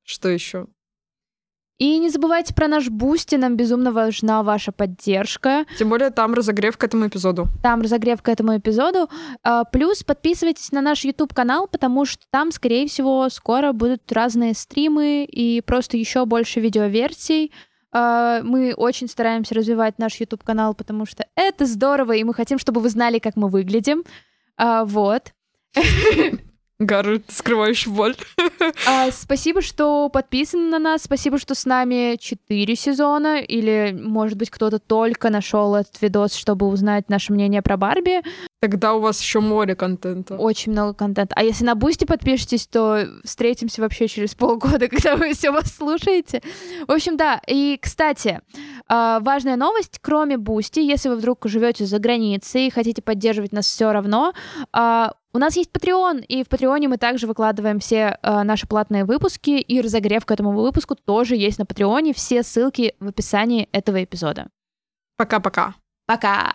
[0.04, 0.68] что еще?
[1.82, 5.64] И не забывайте про наш Boosty, нам безумно важна ваша поддержка.
[5.76, 7.48] Тем более там разогрев к этому эпизоду.
[7.60, 9.10] Там разогрев к этому эпизоду.
[9.42, 15.24] А, Плюс подписывайтесь на наш YouTube-канал, потому что там, скорее всего, скоро будут разные стримы
[15.24, 17.50] и просто еще больше видеоверсий.
[17.90, 22.80] А, Мы очень стараемся развивать наш YouTube-канал, потому что это здорово, и мы хотим, чтобы
[22.80, 24.04] вы знали, как мы выглядим.
[24.56, 25.32] А, Вот.
[26.78, 28.16] Ты скрываешь боль.
[28.86, 31.02] А, Спасибо, что подписаны на нас.
[31.02, 33.40] Спасибо, что с нами 4 сезона.
[33.40, 38.22] Или, может быть, кто-то только нашел этот видос, чтобы узнать наше мнение про Барби.
[38.62, 40.36] Тогда у вас еще море контента.
[40.36, 41.34] Очень много контента.
[41.36, 46.42] А если на Boosty подпишетесь, то встретимся вообще через полгода, когда вы все вас слушаете.
[46.86, 47.40] В общем, да.
[47.48, 48.40] И, кстати,
[48.86, 53.66] а, важная новость, кроме Boosty, если вы вдруг живете за границей и хотите поддерживать нас
[53.66, 54.32] все равно,
[54.72, 59.04] а, у нас есть Patreon, и в Патреоне мы также выкладываем все а, наши платные
[59.04, 62.14] выпуски, и разогрев к этому выпуску тоже есть на Патреоне.
[62.14, 64.46] Все ссылки в описании этого эпизода.
[65.16, 65.74] Пока-пока.
[66.06, 66.52] Пока!